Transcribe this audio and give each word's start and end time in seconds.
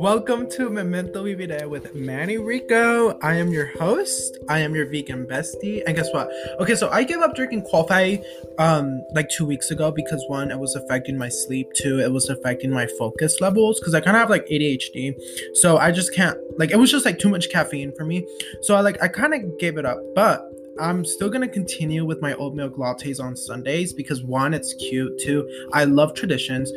Welcome 0.00 0.48
to 0.50 0.70
Memento 0.70 1.24
Vivere 1.24 1.68
with 1.68 1.92
Manny 1.92 2.38
Rico. 2.38 3.18
I 3.18 3.34
am 3.34 3.48
your 3.48 3.66
host. 3.66 4.38
I 4.48 4.60
am 4.60 4.72
your 4.72 4.86
vegan 4.86 5.26
bestie. 5.26 5.82
And 5.84 5.96
guess 5.96 6.08
what? 6.12 6.30
Okay, 6.60 6.76
so 6.76 6.88
I 6.90 7.02
gave 7.02 7.18
up 7.18 7.34
drinking 7.34 7.66
coffee 7.68 8.22
um 8.60 9.02
like 9.10 9.28
two 9.28 9.44
weeks 9.44 9.72
ago 9.72 9.90
because 9.90 10.24
one, 10.28 10.52
it 10.52 10.58
was 10.60 10.76
affecting 10.76 11.18
my 11.18 11.28
sleep. 11.28 11.72
Two, 11.74 11.98
it 11.98 12.12
was 12.12 12.28
affecting 12.28 12.70
my 12.70 12.86
focus 12.96 13.40
levels 13.40 13.80
because 13.80 13.92
I 13.92 14.00
kind 14.00 14.16
of 14.16 14.20
have 14.20 14.30
like 14.30 14.46
ADHD. 14.46 15.16
So 15.54 15.78
I 15.78 15.90
just 15.90 16.14
can't 16.14 16.38
like 16.60 16.70
it 16.70 16.78
was 16.78 16.92
just 16.92 17.04
like 17.04 17.18
too 17.18 17.28
much 17.28 17.50
caffeine 17.50 17.92
for 17.96 18.04
me. 18.04 18.24
So 18.62 18.76
I 18.76 18.80
like 18.82 19.02
I 19.02 19.08
kind 19.08 19.34
of 19.34 19.58
gave 19.58 19.78
it 19.78 19.84
up. 19.84 19.98
But 20.14 20.48
I'm 20.80 21.04
still 21.04 21.28
gonna 21.28 21.48
continue 21.48 22.04
with 22.04 22.22
my 22.22 22.34
oat 22.34 22.54
milk 22.54 22.76
lattes 22.76 23.20
on 23.20 23.34
Sundays 23.34 23.92
because 23.92 24.22
one, 24.22 24.54
it's 24.54 24.74
cute. 24.74 25.18
Two, 25.18 25.66
I 25.72 25.86
love 25.86 26.14
traditions. 26.14 26.70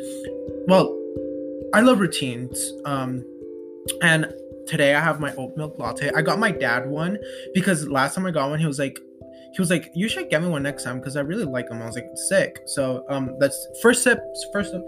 Well, 0.66 0.98
I 1.74 1.80
love 1.80 2.00
routines. 2.00 2.72
Um, 2.84 3.24
and 4.02 4.32
today 4.66 4.94
I 4.94 5.00
have 5.00 5.20
my 5.20 5.34
oat 5.36 5.56
milk 5.56 5.78
latte. 5.78 6.10
I 6.14 6.22
got 6.22 6.38
my 6.38 6.50
dad 6.50 6.88
one 6.88 7.18
because 7.54 7.88
last 7.88 8.14
time 8.14 8.26
I 8.26 8.30
got 8.30 8.50
one, 8.50 8.58
he 8.58 8.66
was 8.66 8.78
like, 8.78 8.98
he 9.54 9.60
was 9.60 9.70
like, 9.70 9.90
you 9.94 10.08
should 10.08 10.30
get 10.30 10.42
me 10.42 10.48
one 10.48 10.62
next 10.62 10.84
time 10.84 10.98
because 10.98 11.16
I 11.16 11.20
really 11.20 11.44
like 11.44 11.68
them. 11.68 11.82
I 11.82 11.86
was 11.86 11.94
like, 11.94 12.08
sick. 12.14 12.60
So 12.66 13.04
um, 13.08 13.34
that's 13.38 13.66
first 13.82 14.02
sip, 14.02 14.20
first 14.52 14.70
sip, 14.72 14.82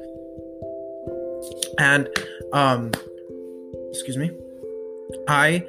and 1.78 2.08
um, 2.52 2.92
excuse 3.90 4.16
me, 4.16 4.30
I 5.28 5.66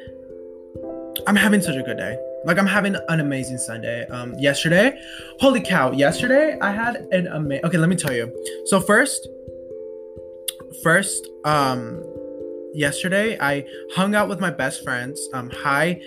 I'm 1.28 1.36
having 1.36 1.62
such 1.62 1.76
a 1.76 1.84
good 1.84 1.98
day. 1.98 2.18
Like 2.46 2.58
I'm 2.58 2.68
having 2.68 2.96
an 3.10 3.20
amazing 3.20 3.58
Sunday. 3.58 4.06
Um, 4.08 4.34
yesterday, 4.36 4.98
holy 5.40 5.62
cow! 5.62 5.92
Yesterday 5.92 6.58
I 6.62 6.72
had 6.72 6.96
an 7.12 7.28
amazing. 7.28 7.66
Okay, 7.66 7.78
let 7.78 7.90
me 7.90 7.96
tell 7.96 8.14
you. 8.14 8.32
So 8.66 8.80
first, 8.80 9.28
first, 10.84 11.28
um, 11.44 12.04
yesterday 12.74 13.38
I 13.40 13.66
hung 13.96 14.16
out 14.16 14.30
with 14.30 14.40
my 14.40 14.50
best 14.50 14.84
friends. 14.84 15.30
Um, 15.34 15.50
hi, 15.50 16.02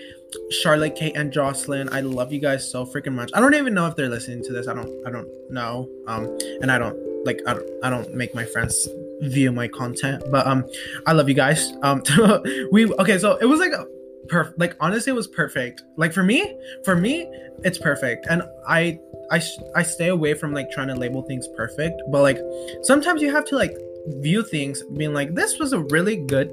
Charlotte, 0.51 0.97
Kate, 0.97 1.17
and 1.17 1.33
Jocelyn. 1.33 1.89
I 1.93 2.01
love 2.01 2.33
you 2.33 2.41
guys 2.41 2.71
so 2.71 2.85
freaking 2.85 3.15
much. 3.15 3.31
I 3.35 3.41
don't 3.41 3.55
even 3.55 3.75
know 3.75 3.87
if 3.87 3.97
they're 3.97 4.09
listening 4.09 4.45
to 4.45 4.53
this. 4.53 4.69
I 4.69 4.75
don't. 4.75 5.07
I 5.07 5.11
don't 5.11 5.29
know. 5.51 5.89
Um, 6.07 6.37
and 6.61 6.71
I 6.71 6.79
don't 6.79 6.97
like. 7.25 7.41
I 7.47 7.55
don't. 7.55 7.71
I 7.83 7.91
don't 7.91 8.15
make 8.15 8.35
my 8.35 8.45
friends 8.45 8.89
view 9.21 9.51
my 9.51 9.69
content, 9.69 10.23
but 10.31 10.47
um, 10.47 10.65
I 11.07 11.13
love 11.13 11.29
you 11.29 11.35
guys. 11.35 11.73
Um, 11.83 12.03
we 12.73 12.93
okay. 12.95 13.19
So 13.19 13.37
it 13.37 13.47
was 13.47 13.61
like 13.61 13.73
a 13.73 13.87
perfect. 14.29 14.59
Like 14.59 14.77
honestly, 14.81 15.11
it 15.11 15.17
was 15.17 15.27
perfect. 15.27 15.83
Like 15.97 16.13
for 16.13 16.23
me, 16.23 16.57
for 16.85 16.95
me, 16.95 17.27
it's 17.65 17.79
perfect. 17.79 18.27
And 18.29 18.43
I, 18.67 18.99
I, 19.31 19.43
I 19.75 19.83
stay 19.83 20.09
away 20.09 20.35
from 20.35 20.53
like 20.53 20.71
trying 20.71 20.89
to 20.89 20.95
label 20.95 21.23
things 21.23 21.49
perfect. 21.57 22.01
But 22.11 22.23
like 22.23 22.39
sometimes 22.83 23.23
you 23.23 23.31
have 23.33 23.45
to 23.47 23.57
like 23.57 23.77
view 24.21 24.43
things 24.43 24.83
being 24.97 25.13
like 25.13 25.35
this 25.35 25.59
was 25.59 25.73
a 25.73 25.81
really 25.81 26.17
good 26.17 26.51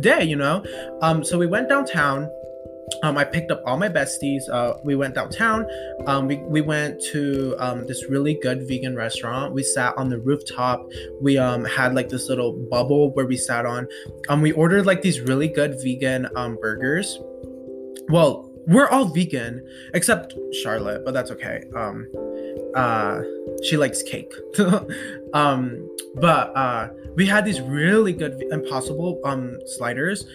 day 0.00 0.22
you 0.22 0.36
know 0.36 0.64
um 1.02 1.24
so 1.24 1.38
we 1.38 1.46
went 1.46 1.68
downtown 1.68 2.28
um, 3.02 3.18
I 3.18 3.24
picked 3.24 3.50
up 3.50 3.62
all 3.66 3.76
my 3.76 3.88
besties. 3.88 4.48
Uh, 4.50 4.74
we 4.84 4.94
went 4.94 5.14
downtown. 5.14 5.66
Um, 6.06 6.28
we, 6.28 6.36
we 6.36 6.60
went 6.60 7.00
to 7.12 7.56
um, 7.58 7.86
this 7.86 8.08
really 8.08 8.38
good 8.40 8.66
vegan 8.68 8.94
restaurant. 8.94 9.52
We 9.52 9.62
sat 9.62 9.96
on 9.96 10.08
the 10.08 10.18
rooftop. 10.18 10.86
We 11.20 11.36
um, 11.38 11.64
had 11.64 11.94
like 11.94 12.08
this 12.08 12.28
little 12.28 12.52
bubble 12.52 13.12
where 13.12 13.26
we 13.26 13.36
sat 13.36 13.66
on. 13.66 13.88
Um, 14.28 14.40
we 14.40 14.52
ordered 14.52 14.86
like 14.86 15.02
these 15.02 15.20
really 15.20 15.48
good 15.48 15.80
vegan 15.82 16.28
um, 16.36 16.58
burgers. 16.60 17.18
Well, 18.08 18.50
we're 18.66 18.88
all 18.88 19.06
vegan 19.06 19.66
except 19.94 20.34
Charlotte, 20.62 21.04
but 21.04 21.12
that's 21.12 21.30
okay. 21.32 21.62
Uh, 22.76 23.22
she 23.62 23.76
likes 23.76 24.02
cake. 24.02 24.32
um, 25.32 25.88
but 26.16 26.54
uh, 26.56 26.88
we 27.14 27.26
had 27.26 27.44
these 27.44 27.60
really 27.60 28.12
good 28.12 28.42
Impossible 28.50 29.20
um 29.24 29.58
sliders. 29.66 30.26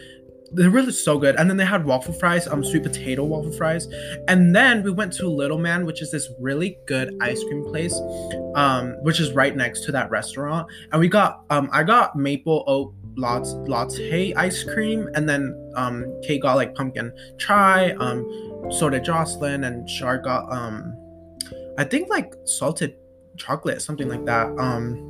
They're 0.54 0.70
really 0.70 0.92
so 0.92 1.18
good. 1.18 1.38
And 1.38 1.50
then 1.50 1.56
they 1.56 1.66
had 1.66 1.86
waffle 1.86 2.14
fries, 2.14 2.46
um, 2.48 2.66
sweet 2.66 2.84
potato 2.84 3.24
waffle 3.24 3.54
fries. 3.54 3.88
And 4.28 4.54
then 4.54 4.84
we 4.84 4.92
went 4.92 5.14
to 5.14 5.30
Little 5.30 5.58
Man, 5.58 5.86
which 5.86 6.02
is 6.02 6.12
this 6.12 6.28
really 6.42 6.78
good 6.88 7.16
ice 7.22 7.42
cream 7.44 7.64
place, 7.64 7.98
um, 8.56 8.98
which 9.04 9.22
is 9.22 9.32
right 9.32 9.56
next 9.56 9.86
to 9.86 9.94
that 9.94 10.10
restaurant. 10.10 10.68
And 10.92 11.00
we 11.00 11.08
got 11.08 11.46
um, 11.50 11.70
I 11.72 11.84
got 11.84 12.18
maple 12.18 12.66
oat 12.68 12.94
lots 13.16 13.54
latte 13.54 14.34
ice 14.34 14.64
cream, 14.64 15.10
and 15.16 15.28
then 15.28 15.56
um, 15.76 16.20
Kate 16.24 16.42
got 16.42 16.56
like 16.56 16.76
pumpkin 16.76 17.14
chai. 17.38 17.92
Um, 17.92 18.70
so 18.72 18.90
did 18.90 19.06
Jocelyn, 19.06 19.64
and 19.64 19.88
Char 19.88 20.18
got 20.18 20.52
um, 20.52 20.94
I 21.82 21.84
think 21.84 22.10
like 22.10 22.36
salted 22.46 22.96
chocolate, 23.38 23.82
something 23.82 24.08
like 24.08 24.24
that. 24.26 24.48
Um, 24.60 25.08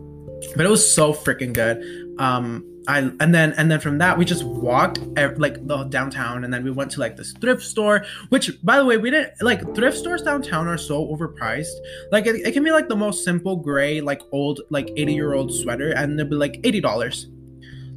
but 0.55 0.65
it 0.65 0.69
was 0.69 0.89
so 0.89 1.13
freaking 1.13 1.51
good. 1.51 1.83
Um, 2.17 2.65
I 2.87 2.99
and 2.99 3.35
then 3.35 3.53
and 3.57 3.69
then 3.69 3.79
from 3.81 3.97
that 3.97 4.17
we 4.17 4.23
just 4.23 4.43
walked 4.43 4.99
like 5.37 5.67
the 5.67 5.83
downtown 5.89 6.45
and 6.45 6.53
then 6.53 6.63
we 6.63 6.71
went 6.71 6.91
to 6.91 6.99
like 6.99 7.15
this 7.15 7.31
thrift 7.33 7.61
store 7.61 8.03
which 8.29 8.49
by 8.63 8.77
the 8.77 8.85
way 8.85 8.97
we 8.97 9.11
didn't 9.11 9.39
like 9.41 9.75
thrift 9.75 9.97
stores 9.97 10.23
downtown 10.23 10.67
are 10.67 10.79
so 10.79 11.05
overpriced 11.05 11.75
like 12.11 12.25
it, 12.25 12.37
it 12.37 12.53
can 12.53 12.63
be 12.63 12.71
like 12.71 12.89
the 12.89 12.95
most 12.95 13.23
simple 13.23 13.55
gray 13.55 14.01
like 14.01 14.19
old 14.31 14.61
like 14.71 14.89
80 14.97 15.13
year 15.13 15.35
old 15.35 15.53
sweater 15.53 15.91
and 15.91 16.19
it'll 16.19 16.27
be 16.31 16.35
like 16.35 16.53
$80 16.63 17.25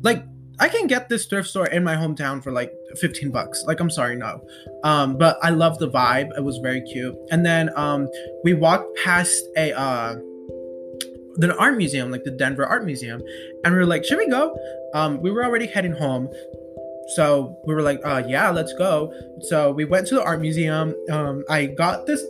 like 0.02 0.26
I 0.60 0.68
can 0.68 0.86
get 0.86 1.08
this 1.08 1.26
thrift 1.26 1.48
store 1.48 1.66
in 1.66 1.82
my 1.82 1.96
hometown 1.96 2.42
for 2.42 2.52
like 2.52 2.72
15 2.96 3.30
bucks. 3.30 3.64
Like 3.66 3.80
I'm 3.80 3.90
sorry, 3.90 4.16
no. 4.16 4.40
Um, 4.84 5.18
but 5.18 5.38
I 5.42 5.50
love 5.50 5.78
the 5.78 5.90
vibe. 5.90 6.36
It 6.36 6.44
was 6.44 6.58
very 6.58 6.80
cute. 6.82 7.16
And 7.30 7.44
then 7.44 7.70
um 7.76 8.08
we 8.44 8.54
walked 8.54 8.96
past 8.98 9.44
a 9.56 9.72
uh 9.72 10.14
the 11.36 11.56
art 11.58 11.76
museum, 11.76 12.12
like 12.12 12.22
the 12.22 12.30
Denver 12.30 12.64
Art 12.64 12.84
Museum, 12.84 13.20
and 13.64 13.74
we 13.74 13.80
were 13.80 13.86
like, 13.86 14.04
should 14.04 14.18
we 14.18 14.28
go? 14.28 14.56
Um, 14.94 15.20
we 15.20 15.32
were 15.32 15.44
already 15.44 15.66
heading 15.66 15.92
home. 15.92 16.28
So 17.16 17.58
we 17.66 17.74
were 17.74 17.82
like, 17.82 18.00
uh 18.04 18.22
yeah, 18.26 18.50
let's 18.50 18.72
go. 18.74 19.12
So 19.40 19.72
we 19.72 19.84
went 19.84 20.06
to 20.08 20.14
the 20.14 20.24
art 20.24 20.40
museum. 20.40 20.94
Um, 21.10 21.44
I 21.48 21.66
got 21.66 22.06
this 22.06 22.24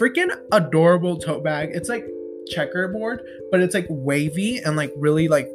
freaking 0.00 0.34
adorable 0.52 1.18
tote 1.18 1.44
bag. 1.44 1.70
It's 1.72 1.88
like 1.88 2.06
checkerboard, 2.48 3.22
but 3.50 3.60
it's 3.60 3.74
like 3.74 3.86
wavy 3.90 4.58
and 4.58 4.76
like 4.76 4.92
really 4.96 5.28
like 5.28 5.48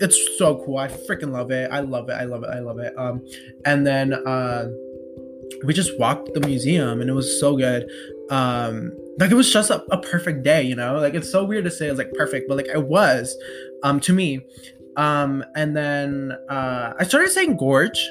it's 0.00 0.38
so 0.38 0.62
cool. 0.64 0.78
I 0.78 0.88
freaking 0.88 1.30
love 1.30 1.50
it. 1.50 1.70
I 1.70 1.80
love 1.80 2.08
it. 2.08 2.14
I 2.14 2.24
love 2.24 2.42
it. 2.42 2.50
I 2.50 2.60
love 2.60 2.78
it. 2.78 2.96
Um, 2.98 3.24
and 3.64 3.86
then 3.86 4.14
uh, 4.14 4.68
we 5.64 5.74
just 5.74 5.98
walked 5.98 6.32
the 6.34 6.40
museum, 6.40 7.00
and 7.00 7.10
it 7.10 7.12
was 7.12 7.38
so 7.38 7.56
good. 7.56 7.88
Um, 8.30 8.92
like 9.18 9.30
it 9.30 9.34
was 9.34 9.52
just 9.52 9.70
a, 9.70 9.82
a 9.92 9.98
perfect 9.98 10.42
day, 10.42 10.62
you 10.62 10.74
know. 10.74 10.98
Like 10.98 11.14
it's 11.14 11.30
so 11.30 11.44
weird 11.44 11.64
to 11.64 11.70
say 11.70 11.88
it's 11.88 11.98
like 11.98 12.12
perfect, 12.12 12.48
but 12.48 12.56
like 12.56 12.68
it 12.68 12.86
was, 12.86 13.36
um, 13.82 14.00
to 14.00 14.12
me. 14.12 14.40
Um, 14.96 15.44
and 15.54 15.76
then 15.76 16.32
uh, 16.48 16.94
I 16.98 17.04
started 17.04 17.30
saying 17.30 17.56
gorge. 17.56 18.08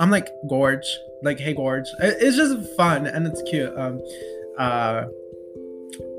I'm 0.00 0.10
like 0.10 0.28
gorge, 0.48 0.86
like 1.22 1.38
hey 1.38 1.54
gorge. 1.54 1.86
It's 2.00 2.36
just 2.36 2.76
fun 2.76 3.06
and 3.06 3.26
it's 3.26 3.42
cute. 3.42 3.76
Um, 3.78 4.00
uh 4.58 5.04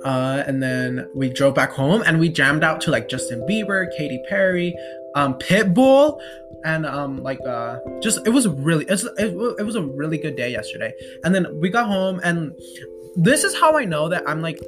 uh, 0.06 0.44
and 0.48 0.62
then 0.62 1.08
we 1.16 1.30
drove 1.30 1.56
back 1.56 1.72
home 1.72 2.04
and 2.06 2.20
we 2.20 2.30
jammed 2.30 2.64
out 2.64 2.80
to 2.82 2.92
like 2.92 3.10
Justin 3.10 3.42
Bieber, 3.42 3.88
Katy 3.98 4.24
Perry, 4.30 4.74
um, 5.18 5.34
Pitbull, 5.36 6.22
and 6.64 6.86
um, 6.86 7.18
like 7.24 7.40
uh, 7.46 7.80
just 8.02 8.26
it 8.26 8.30
was 8.30 8.48
really 8.48 8.86
it 8.86 8.92
was, 8.92 9.06
it 9.60 9.66
was 9.66 9.76
a 9.76 9.82
really 9.82 10.18
good 10.18 10.36
day 10.36 10.52
yesterday. 10.52 10.94
And 11.24 11.34
then 11.34 11.60
we 11.60 11.70
got 11.70 11.88
home 11.88 12.20
and 12.24 12.52
this 13.16 13.44
is 13.44 13.60
how 13.60 13.76
I 13.76 13.84
know 13.84 14.10
that 14.10 14.24
I'm 14.28 14.42
like 14.42 14.60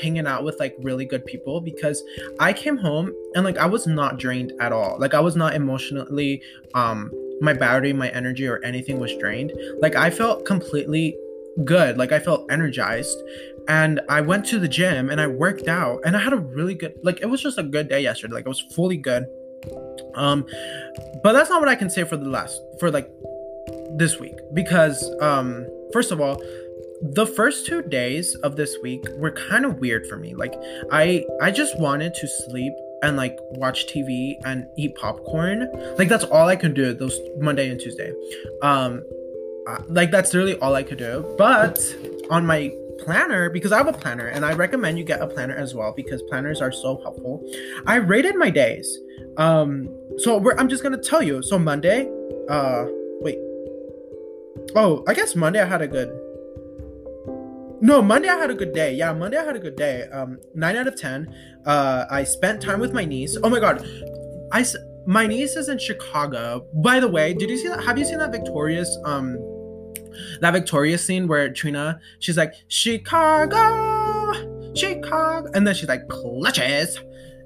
hanging 0.00 0.26
out 0.26 0.44
with 0.44 0.58
like 0.60 0.76
really 0.80 1.04
good 1.04 1.24
people 1.24 1.60
because 1.60 2.02
I 2.38 2.52
came 2.52 2.76
home 2.76 3.12
and 3.34 3.44
like 3.44 3.58
I 3.58 3.66
was 3.66 3.86
not 3.86 4.18
drained 4.18 4.52
at 4.60 4.72
all. 4.72 4.96
Like 4.98 5.14
I 5.14 5.20
was 5.20 5.34
not 5.34 5.54
emotionally 5.54 6.40
um 6.74 7.10
my 7.40 7.52
battery, 7.52 7.92
my 7.92 8.08
energy 8.10 8.46
or 8.46 8.62
anything 8.64 8.98
was 8.98 9.14
drained. 9.16 9.52
Like 9.80 9.96
I 9.96 10.10
felt 10.10 10.46
completely 10.46 11.16
good. 11.64 11.98
Like 11.98 12.12
I 12.12 12.18
felt 12.20 12.50
energized 12.50 13.18
and 13.68 14.00
I 14.08 14.20
went 14.20 14.46
to 14.46 14.58
the 14.58 14.68
gym 14.68 15.10
and 15.10 15.20
I 15.20 15.26
worked 15.26 15.68
out 15.68 16.00
and 16.04 16.16
I 16.16 16.20
had 16.20 16.32
a 16.32 16.38
really 16.38 16.74
good 16.74 16.94
like 17.02 17.20
it 17.22 17.26
was 17.26 17.42
just 17.42 17.58
a 17.58 17.64
good 17.64 17.88
day 17.88 18.02
yesterday. 18.02 18.34
Like 18.34 18.46
I 18.46 18.50
was 18.50 18.64
fully 18.74 18.96
good. 18.96 19.26
Um 20.16 20.46
but 21.22 21.32
that's 21.32 21.50
not 21.50 21.60
what 21.60 21.68
I 21.68 21.74
can 21.74 21.90
say 21.90 22.04
for 22.04 22.16
the 22.16 22.28
last 22.28 22.60
for 22.78 22.90
like 22.90 23.10
this 23.96 24.18
week. 24.18 24.38
Because 24.52 25.08
um 25.20 25.66
first 25.92 26.10
of 26.10 26.20
all 26.20 26.42
the 27.02 27.26
first 27.26 27.66
two 27.66 27.82
days 27.82 28.34
of 28.36 28.56
this 28.56 28.76
week 28.82 29.04
were 29.16 29.30
kind 29.30 29.64
of 29.64 29.78
weird 29.78 30.06
for 30.06 30.16
me. 30.16 30.34
Like 30.34 30.54
i 30.90 31.24
i 31.42 31.50
just 31.50 31.78
wanted 31.78 32.14
to 32.14 32.26
sleep 32.26 32.72
and 33.02 33.16
like 33.16 33.36
watch 33.52 33.86
tv 33.86 34.34
and 34.44 34.66
eat 34.78 34.94
popcorn. 34.96 35.68
Like 35.98 36.08
that's 36.08 36.24
all 36.24 36.48
i 36.48 36.56
could 36.56 36.74
do 36.74 36.92
those 36.94 37.18
monday 37.38 37.70
and 37.70 37.80
tuesday. 37.80 38.12
Um 38.62 39.02
like 39.88 40.10
that's 40.10 40.34
really 40.34 40.56
all 40.58 40.74
i 40.74 40.82
could 40.82 40.98
do. 40.98 41.34
But 41.36 41.78
on 42.30 42.46
my 42.46 42.72
planner 42.98 43.50
because 43.50 43.72
I 43.72 43.78
have 43.78 43.88
a 43.88 43.92
planner 43.92 44.26
and 44.26 44.44
I 44.44 44.52
recommend 44.52 44.98
you 44.98 45.04
get 45.04 45.20
a 45.20 45.26
planner 45.26 45.54
as 45.54 45.74
well 45.74 45.92
because 45.92 46.22
planners 46.22 46.60
are 46.60 46.72
so 46.72 47.00
helpful. 47.02 47.44
I 47.86 47.96
rated 47.96 48.36
my 48.36 48.50
days. 48.50 48.98
Um, 49.36 49.88
so 50.18 50.42
I'm 50.58 50.68
just 50.68 50.82
gonna 50.82 50.98
tell 50.98 51.22
you. 51.22 51.42
So 51.42 51.58
Monday, 51.58 52.10
uh, 52.48 52.86
wait. 53.20 53.38
Oh, 54.74 55.04
I 55.06 55.14
guess 55.14 55.36
Monday 55.36 55.60
I 55.60 55.66
had 55.66 55.82
a 55.82 55.88
good. 55.88 56.08
No, 57.80 58.00
Monday 58.00 58.28
I 58.28 58.36
had 58.36 58.50
a 58.50 58.54
good 58.54 58.72
day. 58.72 58.94
Yeah, 58.94 59.12
Monday 59.12 59.36
I 59.36 59.44
had 59.44 59.56
a 59.56 59.58
good 59.58 59.76
day. 59.76 60.04
Um, 60.08 60.38
nine 60.54 60.76
out 60.76 60.86
of 60.86 60.96
ten. 60.96 61.32
Uh, 61.66 62.06
I 62.10 62.24
spent 62.24 62.62
time 62.62 62.80
with 62.80 62.92
my 62.92 63.04
niece. 63.04 63.36
Oh 63.42 63.50
my 63.50 63.60
god, 63.60 63.86
I 64.52 64.64
my 65.06 65.26
niece 65.26 65.56
is 65.56 65.68
in 65.68 65.78
Chicago. 65.78 66.66
By 66.74 67.00
the 67.00 67.08
way, 67.08 67.34
did 67.34 67.50
you 67.50 67.58
see 67.58 67.68
that? 67.68 67.84
Have 67.84 67.98
you 67.98 68.04
seen 68.04 68.18
that 68.18 68.32
Victorious 68.32 68.96
um 69.04 69.36
that 70.40 70.52
Victoria 70.52 70.98
scene 70.98 71.28
where 71.28 71.52
Trina 71.52 72.00
she's 72.18 72.36
like 72.36 72.54
Chicago, 72.68 74.32
Chicago, 74.74 75.50
and 75.54 75.66
then 75.66 75.74
she's 75.74 75.88
like 75.88 76.08
clutches. 76.08 77.00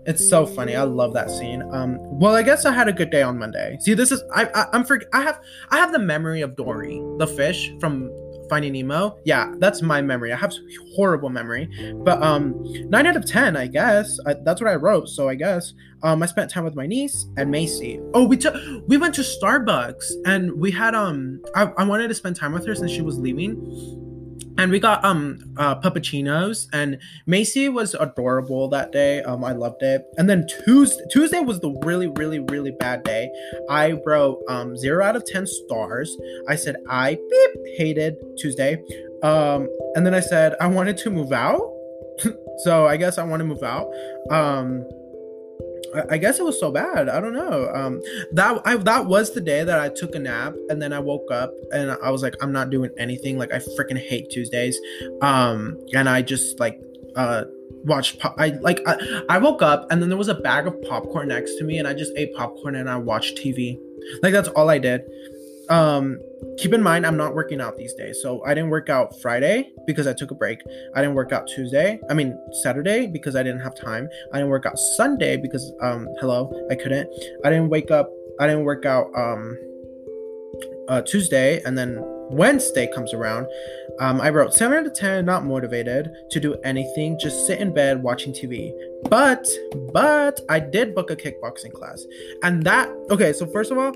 It's 0.07 0.29
so 0.29 0.47
funny. 0.47 0.75
I 0.75 0.83
love 0.83 1.13
that 1.13 1.31
scene. 1.31 1.63
Um, 1.73 1.99
well, 2.19 2.35
I 2.35 2.43
guess 2.43 2.65
I 2.65 2.73
had 2.73 2.89
a 2.89 2.93
good 2.93 3.11
day 3.11 3.23
on 3.23 3.39
Monday. 3.39 3.77
See, 3.81 3.95
this 3.95 4.11
is 4.11 4.23
I, 4.35 4.47
I 4.55 4.67
I'm 4.73 4.85
for 4.85 5.01
I 5.13 5.21
have 5.21 5.41
I 5.71 5.77
have 5.77 5.93
the 5.93 5.99
memory 5.99 6.41
of 6.41 6.57
Dory, 6.57 7.03
the 7.19 7.27
fish 7.27 7.71
from 7.81 8.11
Finding 8.51 8.73
Nemo. 8.73 9.19
Yeah, 9.25 9.55
that's 9.59 9.81
my 9.81 10.03
memory. 10.03 10.33
I 10.33 10.37
have 10.37 10.53
horrible 10.95 11.31
memory, 11.31 11.71
but 12.05 12.23
um, 12.23 12.55
nine 12.91 13.07
out 13.07 13.17
of 13.17 13.25
ten, 13.25 13.57
I 13.57 13.67
guess. 13.69 14.19
I, 14.27 14.35
that's 14.45 14.61
what 14.61 14.69
I 14.69 14.75
wrote. 14.75 15.09
So 15.09 15.29
I 15.29 15.37
guess 15.37 15.73
um, 16.03 16.23
I 16.23 16.27
spent 16.27 16.51
time 16.51 16.65
with 16.65 16.75
my 16.75 16.87
niece 16.87 17.27
and 17.37 17.51
Macy. 17.51 18.01
Oh, 18.13 18.27
we 18.27 18.37
took 18.37 18.55
we 18.87 18.99
went 18.99 19.15
to 19.15 19.23
Starbucks 19.23 20.05
and 20.27 20.53
we 20.61 20.71
had 20.71 20.95
um, 20.95 21.41
I, 21.55 21.73
I 21.79 21.85
wanted 21.85 22.09
to 22.09 22.15
spend 22.15 22.37
time 22.37 22.53
with 22.53 22.67
her 22.67 22.75
since 22.75 22.91
she 22.91 23.03
was 23.03 23.19
leaving 23.19 23.57
and 24.61 24.71
we 24.71 24.79
got 24.79 25.03
um 25.05 25.43
uh 25.57 25.75
puppuccinos 25.81 26.67
and 26.75 26.99
macy 27.27 27.71
was 27.71 27.95
adorable 27.95 28.69
that 28.69 28.93
day. 28.93 29.23
Um 29.23 29.43
i 29.43 29.53
loved 29.53 29.83
it. 29.83 30.05
And 30.19 30.29
then 30.29 30.47
tuesday 30.65 31.03
tuesday 31.11 31.41
was 31.41 31.61
the 31.61 31.71
really 31.83 32.09
really 32.09 32.41
really 32.41 32.73
bad 32.73 33.03
day. 33.03 33.31
I 33.71 33.93
wrote 34.05 34.43
um 34.49 34.77
zero 34.77 35.03
out 35.03 35.17
of 35.17 35.25
ten 35.25 35.47
stars. 35.47 36.15
I 36.47 36.57
said 36.57 36.77
i 36.91 37.15
beep 37.15 37.51
hated 37.79 38.17
tuesday. 38.39 38.77
Um 39.23 39.67
and 39.95 40.05
then 40.05 40.15
i 40.15 40.21
said 40.21 40.55
i 40.61 40.67
wanted 40.67 40.97
to 40.99 41.11
move 41.11 41.33
out. 41.33 41.63
So 42.65 42.87
i 42.87 42.99
guess 42.99 43.17
i 43.17 43.23
want 43.23 43.41
to 43.41 43.45
move 43.47 43.63
out. 43.63 43.91
Um 44.31 44.85
I 46.11 46.19
guess 46.19 46.39
it 46.39 46.45
was 46.45 46.59
so 46.59 46.71
bad. 46.71 47.09
I 47.09 47.21
don't 47.21 47.33
know. 47.33 47.71
Um, 47.75 48.01
that 48.33 48.61
I 48.65 48.77
that 48.77 49.07
was 49.07 49.33
the 49.33 49.41
day 49.41 49.65
that 49.65 49.79
I 49.79 49.89
took 49.89 50.15
a 50.15 50.19
nap, 50.19 50.55
and 50.69 50.81
then 50.81 50.93
I 50.93 51.01
woke 51.01 51.31
up 51.31 51.53
and 51.73 51.97
I 52.03 52.11
was 52.11 52.23
like, 52.23 52.35
I'm 52.43 52.53
not 52.53 52.71
doing 52.71 52.91
anything. 52.99 53.39
Like 53.39 53.53
I 53.53 53.59
freaking 53.59 53.99
hate 53.99 54.31
Tuesdays. 54.31 54.79
Um, 55.23 55.79
and 55.95 56.09
I 56.09 56.23
just 56.23 56.61
like 56.61 56.81
uh 57.17 57.45
watched. 57.85 58.25
I 58.25 58.49
like 58.61 58.81
I, 58.87 59.23
I 59.29 59.39
woke 59.39 59.63
up 59.63 59.91
and 59.91 60.01
then 60.01 60.09
there 60.09 60.19
was 60.19 60.29
a 60.29 60.35
bag 60.35 60.67
of 60.67 60.81
popcorn 60.83 61.29
next 61.29 61.57
to 61.57 61.65
me, 61.65 61.79
and 61.79 61.89
I 61.89 61.95
just 61.95 62.13
ate 62.17 62.35
popcorn 62.35 62.77
and 62.77 62.89
I 62.89 62.97
watched 62.97 63.37
TV. 63.37 63.79
Like 64.23 64.33
that's 64.33 64.49
all 64.49 64.71
I 64.71 64.79
did. 64.79 65.03
Um, 65.71 66.19
keep 66.59 66.75
in 66.75 66.83
mind, 66.83 67.07
I'm 67.07 67.17
not 67.17 67.35
working 67.35 67.61
out 67.61 67.77
these 67.77 67.95
days. 67.95 68.21
So 68.21 68.45
I 68.45 68.55
didn't 68.55 68.71
work 68.71 68.89
out 68.89 69.19
Friday 69.21 69.73
because 69.87 70.07
I 70.07 70.13
took 70.13 70.33
a 70.33 70.35
break. 70.35 70.61
I 70.95 71.01
didn't 71.01 71.15
work 71.15 71.33
out 71.33 71.47
Tuesday. 71.47 72.01
I 72.11 72.15
mean, 72.15 72.37
Saturday 72.63 73.07
because 73.07 73.37
I 73.37 73.43
didn't 73.43 73.61
have 73.61 73.75
time. 73.75 74.09
I 74.33 74.39
didn't 74.39 74.51
work 74.51 74.67
out 74.67 74.79
Sunday 74.79 75.37
because, 75.37 75.73
um, 75.81 76.09
hello, 76.19 76.53
I 76.71 76.75
couldn't. 76.75 77.09
I 77.45 77.51
didn't 77.51 77.71
wake 77.71 77.91
up. 77.91 78.11
I 78.41 78.47
didn't 78.47 78.65
work 78.65 78.85
out, 78.85 79.07
um, 79.15 79.57
uh, 80.89 81.03
Tuesday. 81.03 81.63
And 81.63 81.79
then 81.79 81.99
Wednesday 82.31 82.91
comes 82.93 83.15
around. 83.15 83.47
Um, 84.01 84.21
I 84.21 84.31
wrote 84.31 84.55
7 84.55 84.77
out 84.77 84.87
of 84.87 84.95
10, 84.95 85.25
not 85.25 85.45
motivated 85.45 86.11
to 86.31 86.41
do 86.41 86.55
anything, 86.65 87.19
just 87.19 87.47
sit 87.47 87.61
in 87.61 87.73
bed 87.73 88.03
watching 88.03 88.33
TV. 88.33 88.73
But, 89.09 89.47
but 89.93 90.41
I 90.49 90.59
did 90.59 90.95
book 90.95 91.11
a 91.11 91.17
kickboxing 91.17 91.73
class. 91.73 92.05
And 92.43 92.63
that, 92.65 92.89
okay, 93.11 93.33
so 93.33 93.47
first 93.47 93.71
of 93.71 93.79
all, 93.79 93.93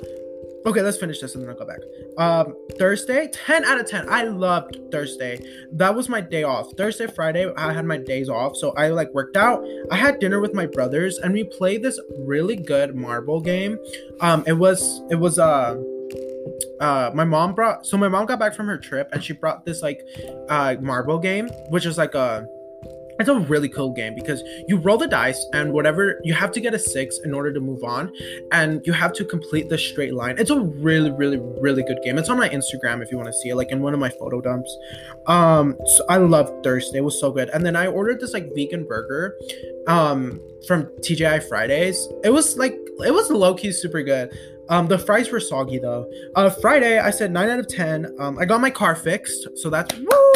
Okay, 0.66 0.80
let's 0.80 0.96
finish 0.96 1.20
this 1.20 1.34
and 1.34 1.42
then 1.42 1.50
I'll 1.50 1.56
go 1.56 1.66
back. 1.66 1.80
Um, 2.16 2.56
Thursday, 2.78 3.28
10 3.30 3.64
out 3.64 3.78
of 3.78 3.86
10. 3.86 4.08
I 4.08 4.24
loved 4.24 4.78
Thursday. 4.90 5.38
That 5.72 5.94
was 5.94 6.08
my 6.08 6.22
day 6.22 6.42
off. 6.42 6.72
Thursday, 6.76 7.06
Friday, 7.06 7.52
I 7.56 7.72
had 7.72 7.84
my 7.84 7.98
days 7.98 8.30
off. 8.30 8.56
So 8.56 8.70
I 8.72 8.88
like 8.88 9.12
worked 9.12 9.36
out. 9.36 9.62
I 9.90 9.96
had 9.96 10.20
dinner 10.20 10.40
with 10.40 10.54
my 10.54 10.64
brothers 10.64 11.18
and 11.18 11.34
we 11.34 11.44
played 11.44 11.82
this 11.82 12.00
really 12.18 12.56
good 12.56 12.96
marble 12.96 13.40
game. 13.40 13.78
Um, 14.20 14.42
it 14.46 14.54
was, 14.54 15.02
it 15.10 15.16
was, 15.16 15.38
uh, 15.38 15.80
uh 16.80 17.10
my 17.14 17.24
mom 17.24 17.54
brought 17.54 17.86
so 17.86 17.96
my 17.96 18.08
mom 18.08 18.26
got 18.26 18.38
back 18.38 18.54
from 18.54 18.66
her 18.66 18.76
trip 18.76 19.08
and 19.12 19.22
she 19.22 19.32
brought 19.32 19.64
this 19.64 19.80
like 19.80 20.00
uh 20.48 20.76
marble 20.80 21.18
game 21.18 21.48
which 21.70 21.86
is 21.86 21.96
like 21.96 22.14
a 22.14 22.46
it's 23.20 23.28
a 23.28 23.38
really 23.38 23.68
cool 23.68 23.92
game 23.92 24.14
because 24.14 24.42
you 24.66 24.76
roll 24.76 24.96
the 24.96 25.06
dice 25.06 25.46
and 25.52 25.72
whatever 25.72 26.20
you 26.24 26.34
have 26.34 26.50
to 26.52 26.60
get 26.60 26.74
a 26.74 26.78
six 26.78 27.18
in 27.24 27.34
order 27.34 27.52
to 27.52 27.60
move 27.60 27.84
on 27.84 28.12
and 28.52 28.84
you 28.86 28.92
have 28.92 29.12
to 29.12 29.24
complete 29.24 29.68
the 29.68 29.78
straight 29.78 30.14
line. 30.14 30.36
It's 30.38 30.50
a 30.50 30.60
really 30.60 31.10
really 31.10 31.38
really 31.60 31.82
good 31.82 31.98
game. 32.02 32.18
It's 32.18 32.28
on 32.28 32.38
my 32.38 32.48
instagram 32.48 33.02
if 33.02 33.10
you 33.10 33.16
want 33.16 33.28
to 33.28 33.32
see 33.32 33.50
it 33.50 33.56
like 33.56 33.70
in 33.70 33.82
one 33.82 33.94
of 33.94 34.00
my 34.00 34.10
photo 34.10 34.40
dumps. 34.40 34.76
Um 35.26 35.76
so 35.86 36.04
i 36.08 36.16
love 36.16 36.52
thursday. 36.62 36.98
It 36.98 37.04
was 37.04 37.18
so 37.18 37.30
good. 37.30 37.50
And 37.50 37.64
then 37.64 37.76
i 37.76 37.86
ordered 37.86 38.20
this 38.20 38.32
like 38.32 38.52
vegan 38.54 38.84
burger 38.84 39.38
um 39.86 40.40
from 40.66 40.86
tgi 41.00 41.48
fridays. 41.48 42.08
It 42.24 42.30
was 42.30 42.56
like 42.56 42.74
it 43.04 43.12
was 43.12 43.30
low-key 43.30 43.72
super 43.72 44.02
good. 44.02 44.36
Um, 44.68 44.86
the 44.86 44.98
fries 44.98 45.30
were 45.30 45.40
soggy 45.40 45.78
though. 45.78 46.10
Uh, 46.36 46.48
Friday, 46.48 46.98
I 46.98 47.10
said 47.10 47.30
nine 47.30 47.50
out 47.50 47.58
of 47.58 47.68
ten. 47.68 48.14
Um, 48.18 48.38
I 48.38 48.44
got 48.44 48.60
my 48.60 48.70
car 48.70 48.94
fixed, 48.94 49.48
so 49.56 49.68
that's 49.68 49.94
woo. 49.98 50.33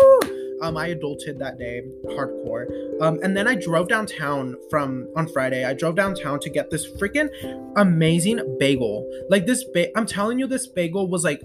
Um, 0.62 0.76
I 0.76 0.94
adulted 0.94 1.38
that 1.38 1.58
day, 1.58 1.82
hardcore. 2.06 2.66
Um, 3.00 3.18
and 3.22 3.36
then 3.36 3.46
I 3.46 3.54
drove 3.54 3.88
downtown 3.88 4.56
from 4.70 5.08
on 5.16 5.28
Friday. 5.28 5.64
I 5.64 5.74
drove 5.74 5.96
downtown 5.96 6.40
to 6.40 6.50
get 6.50 6.70
this 6.70 6.90
freaking 6.90 7.28
amazing 7.76 8.56
bagel. 8.58 9.08
Like 9.28 9.46
this, 9.46 9.64
ba- 9.64 9.96
I'm 9.96 10.06
telling 10.06 10.38
you, 10.38 10.46
this 10.46 10.66
bagel 10.66 11.08
was 11.08 11.24
like 11.24 11.42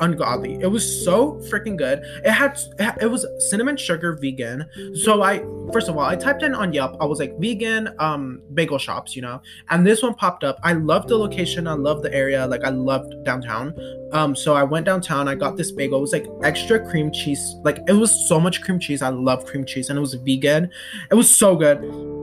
ungodly. 0.00 0.58
It 0.60 0.66
was 0.66 1.04
so 1.04 1.34
freaking 1.50 1.76
good. 1.76 2.00
It 2.24 2.30
had 2.30 2.58
it 3.00 3.10
was 3.10 3.26
cinnamon 3.50 3.76
sugar 3.76 4.16
vegan. 4.20 4.66
So 4.94 5.22
I 5.22 5.44
first 5.72 5.88
of 5.88 5.96
all, 5.96 6.04
I 6.04 6.16
typed 6.16 6.42
in 6.42 6.54
on 6.54 6.72
Yelp. 6.72 6.96
I 7.00 7.04
was 7.04 7.18
like 7.18 7.38
vegan 7.38 7.94
um 7.98 8.42
bagel 8.54 8.78
shops, 8.78 9.14
you 9.14 9.22
know. 9.22 9.40
And 9.68 9.86
this 9.86 10.02
one 10.02 10.14
popped 10.14 10.44
up. 10.44 10.58
I 10.62 10.72
loved 10.72 11.08
the 11.08 11.16
location. 11.16 11.66
I 11.66 11.74
loved 11.74 12.02
the 12.02 12.12
area. 12.12 12.46
Like 12.46 12.64
I 12.64 12.70
loved 12.70 13.14
downtown. 13.24 13.74
Um 14.12 14.34
so 14.34 14.54
I 14.54 14.62
went 14.62 14.86
downtown. 14.86 15.28
I 15.28 15.34
got 15.34 15.56
this 15.56 15.70
bagel. 15.70 15.98
It 15.98 16.02
was 16.02 16.12
like 16.12 16.26
extra 16.42 16.84
cream 16.90 17.12
cheese. 17.12 17.56
Like 17.62 17.78
it 17.86 17.92
was 17.94 18.28
so 18.28 18.40
much 18.40 18.62
cream 18.62 18.78
cheese. 18.78 19.02
I 19.02 19.10
love 19.10 19.44
cream 19.46 19.64
cheese 19.64 19.90
and 19.90 19.96
it 19.96 20.00
was 20.00 20.14
vegan. 20.14 20.70
It 21.10 21.14
was 21.14 21.34
so 21.34 21.56
good 21.56 22.19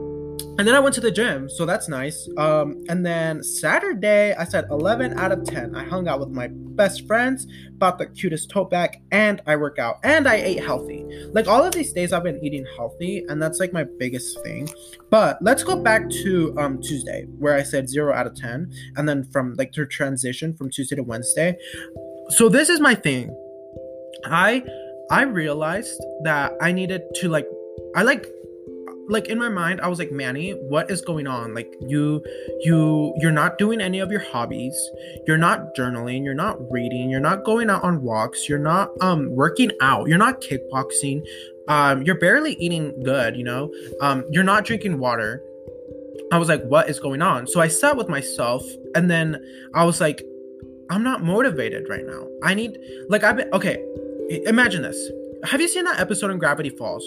and 0.58 0.66
then 0.66 0.74
I 0.74 0.80
went 0.80 0.92
to 0.96 1.00
the 1.00 1.12
gym, 1.12 1.48
so 1.48 1.64
that's 1.64 1.88
nice. 1.88 2.28
Um, 2.36 2.82
and 2.88 3.06
then 3.06 3.44
Saturday, 3.44 4.34
I 4.34 4.42
said 4.42 4.66
11 4.70 5.16
out 5.16 5.30
of 5.30 5.44
10. 5.44 5.76
I 5.76 5.84
hung 5.84 6.08
out 6.08 6.18
with 6.18 6.30
my 6.30 6.48
best 6.50 7.06
friends, 7.06 7.46
bought 7.74 7.96
the 7.96 8.06
cutest 8.06 8.50
tote 8.50 8.68
bag, 8.68 9.00
and 9.12 9.40
I 9.46 9.54
work 9.54 9.78
out, 9.78 10.00
and 10.02 10.26
I 10.26 10.34
ate 10.34 10.64
healthy. 10.64 11.04
Like 11.32 11.46
all 11.46 11.64
of 11.64 11.74
these 11.74 11.92
days, 11.92 12.12
I've 12.12 12.24
been 12.24 12.44
eating 12.44 12.66
healthy, 12.76 13.24
and 13.28 13.40
that's 13.40 13.60
like 13.60 13.72
my 13.72 13.84
biggest 13.84 14.42
thing. 14.42 14.68
But 15.10 15.40
let's 15.40 15.62
go 15.62 15.80
back 15.80 16.10
to 16.24 16.54
um, 16.58 16.82
Tuesday, 16.82 17.26
where 17.38 17.54
I 17.54 17.62
said 17.62 17.88
zero 17.88 18.12
out 18.12 18.26
of 18.26 18.34
10, 18.34 18.72
and 18.96 19.08
then 19.08 19.22
from 19.30 19.54
like 19.54 19.70
to 19.72 19.86
transition 19.86 20.56
from 20.56 20.70
Tuesday 20.70 20.96
to 20.96 21.04
Wednesday. 21.04 21.56
So 22.30 22.48
this 22.48 22.68
is 22.68 22.80
my 22.80 22.96
thing. 22.96 23.30
I 24.24 24.64
I 25.10 25.22
realized 25.22 26.02
that 26.24 26.52
I 26.60 26.72
needed 26.72 27.02
to 27.16 27.28
like 27.28 27.46
I 27.94 28.02
like 28.02 28.26
like 29.08 29.28
in 29.28 29.38
my 29.38 29.48
mind 29.48 29.80
i 29.80 29.88
was 29.88 29.98
like 29.98 30.12
manny 30.12 30.52
what 30.68 30.90
is 30.90 31.00
going 31.00 31.26
on? 31.26 31.54
Like 31.54 31.74
you 31.80 32.22
you 32.60 33.14
you're 33.18 33.32
not 33.32 33.58
doing 33.58 33.80
any 33.80 33.98
of 33.98 34.10
your 34.10 34.20
hobbies. 34.20 34.76
You're 35.26 35.38
not 35.38 35.74
journaling. 35.74 36.24
You're 36.24 36.34
not 36.34 36.58
reading. 36.70 37.10
You're 37.10 37.20
not 37.20 37.44
going 37.44 37.70
out 37.70 37.82
on 37.82 38.02
walks. 38.02 38.48
You're 38.48 38.58
not 38.58 38.90
um 39.00 39.30
working 39.30 39.70
out. 39.80 40.08
You're 40.08 40.18
not 40.18 40.40
kickboxing. 40.40 41.26
Um 41.68 42.02
you're 42.02 42.18
barely 42.18 42.54
eating 42.54 43.02
good 43.02 43.36
you 43.36 43.44
know? 43.44 43.72
Um 44.00 44.24
you're 44.30 44.44
not 44.44 44.64
drinking 44.64 44.98
water. 44.98 45.42
I 46.30 46.38
was 46.38 46.48
like 46.48 46.62
what 46.64 46.88
is 46.88 47.00
going 47.00 47.22
on? 47.22 47.46
So 47.46 47.60
i 47.60 47.68
sat 47.68 47.96
with 47.96 48.08
myself 48.08 48.62
and 48.94 49.10
then 49.10 49.42
i 49.74 49.84
was 49.84 50.00
like 50.00 50.22
i'm 50.90 51.02
not 51.02 51.22
motivated 51.22 51.88
right 51.88 52.04
now. 52.06 52.26
I 52.42 52.54
need 52.54 52.78
like 53.08 53.24
i've 53.24 53.36
been 53.36 53.52
okay 53.52 53.82
imagine 54.44 54.82
this 54.82 55.10
have 55.44 55.60
you 55.60 55.68
seen 55.68 55.84
that 55.84 56.00
episode 56.00 56.30
in 56.30 56.38
Gravity 56.38 56.70
Falls 56.70 57.04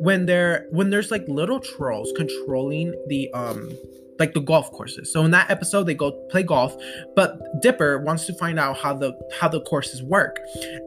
when 0.00 0.26
there 0.26 0.66
when 0.70 0.90
there's 0.90 1.10
like 1.10 1.26
little 1.28 1.60
trolls 1.60 2.12
controlling 2.16 2.94
the 3.08 3.30
um 3.32 3.76
like 4.18 4.32
the 4.32 4.40
golf 4.40 4.70
courses. 4.70 5.12
So 5.12 5.24
in 5.24 5.30
that 5.32 5.50
episode 5.50 5.84
they 5.84 5.94
go 5.94 6.12
play 6.30 6.42
golf, 6.42 6.76
but 7.16 7.40
Dipper 7.60 7.98
wants 7.98 8.26
to 8.26 8.34
find 8.34 8.58
out 8.58 8.76
how 8.76 8.94
the 8.94 9.12
how 9.38 9.48
the 9.48 9.60
courses 9.62 10.02
work. 10.02 10.38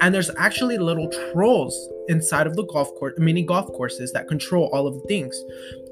And 0.02 0.14
there's 0.14 0.32
actually 0.38 0.78
little 0.78 1.10
trolls 1.10 1.90
inside 2.08 2.48
of 2.48 2.56
the 2.56 2.66
golf 2.66 2.94
course 2.96 3.14
mini 3.18 3.44
golf 3.44 3.68
courses 3.68 4.12
that 4.14 4.28
control 4.28 4.70
all 4.74 4.88
of 4.88 4.94
the 4.94 5.08
things. 5.08 5.44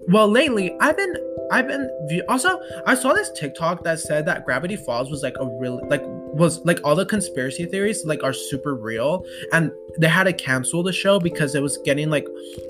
Well, 0.08 0.28
lately 0.28 0.76
I've 0.80 0.98
been 0.98 1.16
I've 1.52 1.68
been 1.68 1.90
also 2.30 2.60
I 2.86 2.96
saw 2.96 3.14
this 3.14 3.32
TikTok 3.32 3.84
that 3.84 4.00
said 4.00 4.26
that 4.28 4.46
Gravity 4.46 4.78
Falls 4.78 5.12
was 5.12 5.22
like 5.24 5.36
a 5.40 5.46
really 5.60 5.84
like 5.88 6.04
was 6.36 6.60
like 6.66 6.80
all 6.84 6.96
the 6.96 7.06
conspiracy 7.06 7.66
theories 7.66 8.06
like 8.06 8.22
are 8.24 8.34
super 8.34 8.76
real 8.76 9.26
and 9.54 9.72
they 9.98 10.08
had 10.08 10.26
to 10.26 10.34
cancel 10.34 10.84
the 10.84 10.92
show 10.92 11.18
because 11.18 11.56
it 11.56 11.62
was 11.62 11.78
getting 11.86 12.10
like 12.10 12.28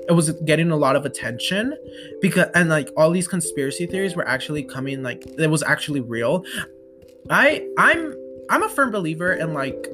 it 0.08 0.12
was 0.12 0.30
getting 0.44 0.70
a 0.70 0.76
lot 0.76 0.94
of 0.94 1.04
attention 1.04 1.76
because 2.20 2.46
and 2.54 2.68
like 2.68 2.88
all 2.96 3.10
these 3.10 3.26
conspiracy 3.26 3.86
theories 3.86 4.14
were 4.14 4.26
actually 4.28 4.62
coming 4.62 5.02
like 5.02 5.26
it 5.38 5.50
was 5.50 5.62
actually 5.64 6.00
real. 6.00 6.44
I 7.28 7.66
I'm 7.76 8.14
I'm 8.50 8.62
a 8.62 8.68
firm 8.68 8.92
believer 8.92 9.32
in 9.32 9.52
like 9.52 9.88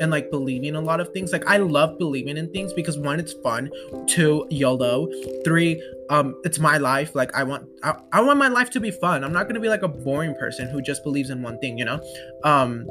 and 0.00 0.10
like 0.10 0.30
believing 0.30 0.74
a 0.74 0.80
lot 0.80 1.00
of 1.00 1.12
things. 1.12 1.32
Like 1.32 1.46
I 1.46 1.58
love 1.58 1.98
believing 1.98 2.36
in 2.36 2.50
things 2.52 2.72
because 2.72 2.98
one, 2.98 3.20
it's 3.20 3.32
fun. 3.32 3.70
Two, 4.06 4.46
YOLO. 4.50 5.08
Three, 5.44 5.82
um, 6.10 6.40
it's 6.44 6.58
my 6.58 6.78
life. 6.78 7.14
Like 7.14 7.34
I 7.34 7.42
want, 7.42 7.68
I, 7.82 7.94
I 8.12 8.20
want 8.20 8.38
my 8.38 8.48
life 8.48 8.70
to 8.70 8.80
be 8.80 8.90
fun. 8.90 9.24
I'm 9.24 9.32
not 9.32 9.48
gonna 9.48 9.60
be 9.60 9.68
like 9.68 9.82
a 9.82 9.88
boring 9.88 10.34
person 10.34 10.68
who 10.68 10.82
just 10.82 11.02
believes 11.04 11.30
in 11.30 11.42
one 11.42 11.58
thing, 11.58 11.78
you 11.78 11.84
know. 11.84 12.00
Um, 12.44 12.86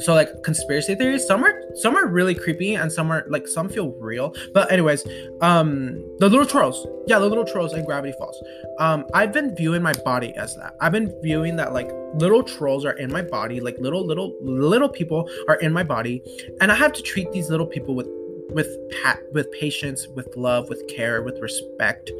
so 0.00 0.14
like 0.14 0.42
conspiracy 0.42 0.94
theories 0.94 1.26
some 1.26 1.44
are 1.44 1.62
some 1.74 1.96
are 1.96 2.06
really 2.06 2.34
creepy 2.34 2.74
and 2.74 2.92
some 2.92 3.10
are 3.10 3.24
like 3.28 3.46
some 3.46 3.68
feel 3.68 3.90
real. 3.92 4.34
But 4.52 4.70
anyways 4.72 5.04
um 5.40 5.94
the 6.18 6.28
little 6.28 6.46
trolls 6.46 6.86
yeah 7.06 7.18
the 7.18 7.28
little 7.28 7.44
trolls 7.44 7.72
and 7.72 7.86
gravity 7.86 8.14
falls. 8.18 8.42
Um 8.78 9.06
i've 9.14 9.32
been 9.32 9.54
viewing 9.56 9.82
my 9.82 9.92
body 10.04 10.34
as 10.34 10.56
that. 10.56 10.74
I've 10.80 10.92
been 10.92 11.14
viewing 11.22 11.56
that 11.56 11.72
like 11.72 11.90
little 12.14 12.42
trolls 12.42 12.84
are 12.84 12.92
in 12.92 13.12
my 13.12 13.22
body 13.22 13.60
like 13.60 13.78
little 13.78 14.04
little 14.04 14.36
little 14.42 14.88
people 14.88 15.28
are 15.48 15.56
in 15.56 15.72
my 15.72 15.82
body. 15.82 16.22
And 16.60 16.72
i 16.72 16.74
have 16.74 16.92
to 16.92 17.02
treat 17.02 17.30
these 17.32 17.50
little 17.50 17.66
people 17.66 17.94
with 17.94 18.08
with 18.50 18.68
pat 19.02 19.20
with 19.32 19.50
patience 19.52 20.08
with 20.08 20.28
love 20.36 20.68
with 20.68 20.86
care 20.88 21.22
with 21.22 21.38
respect. 21.40 22.10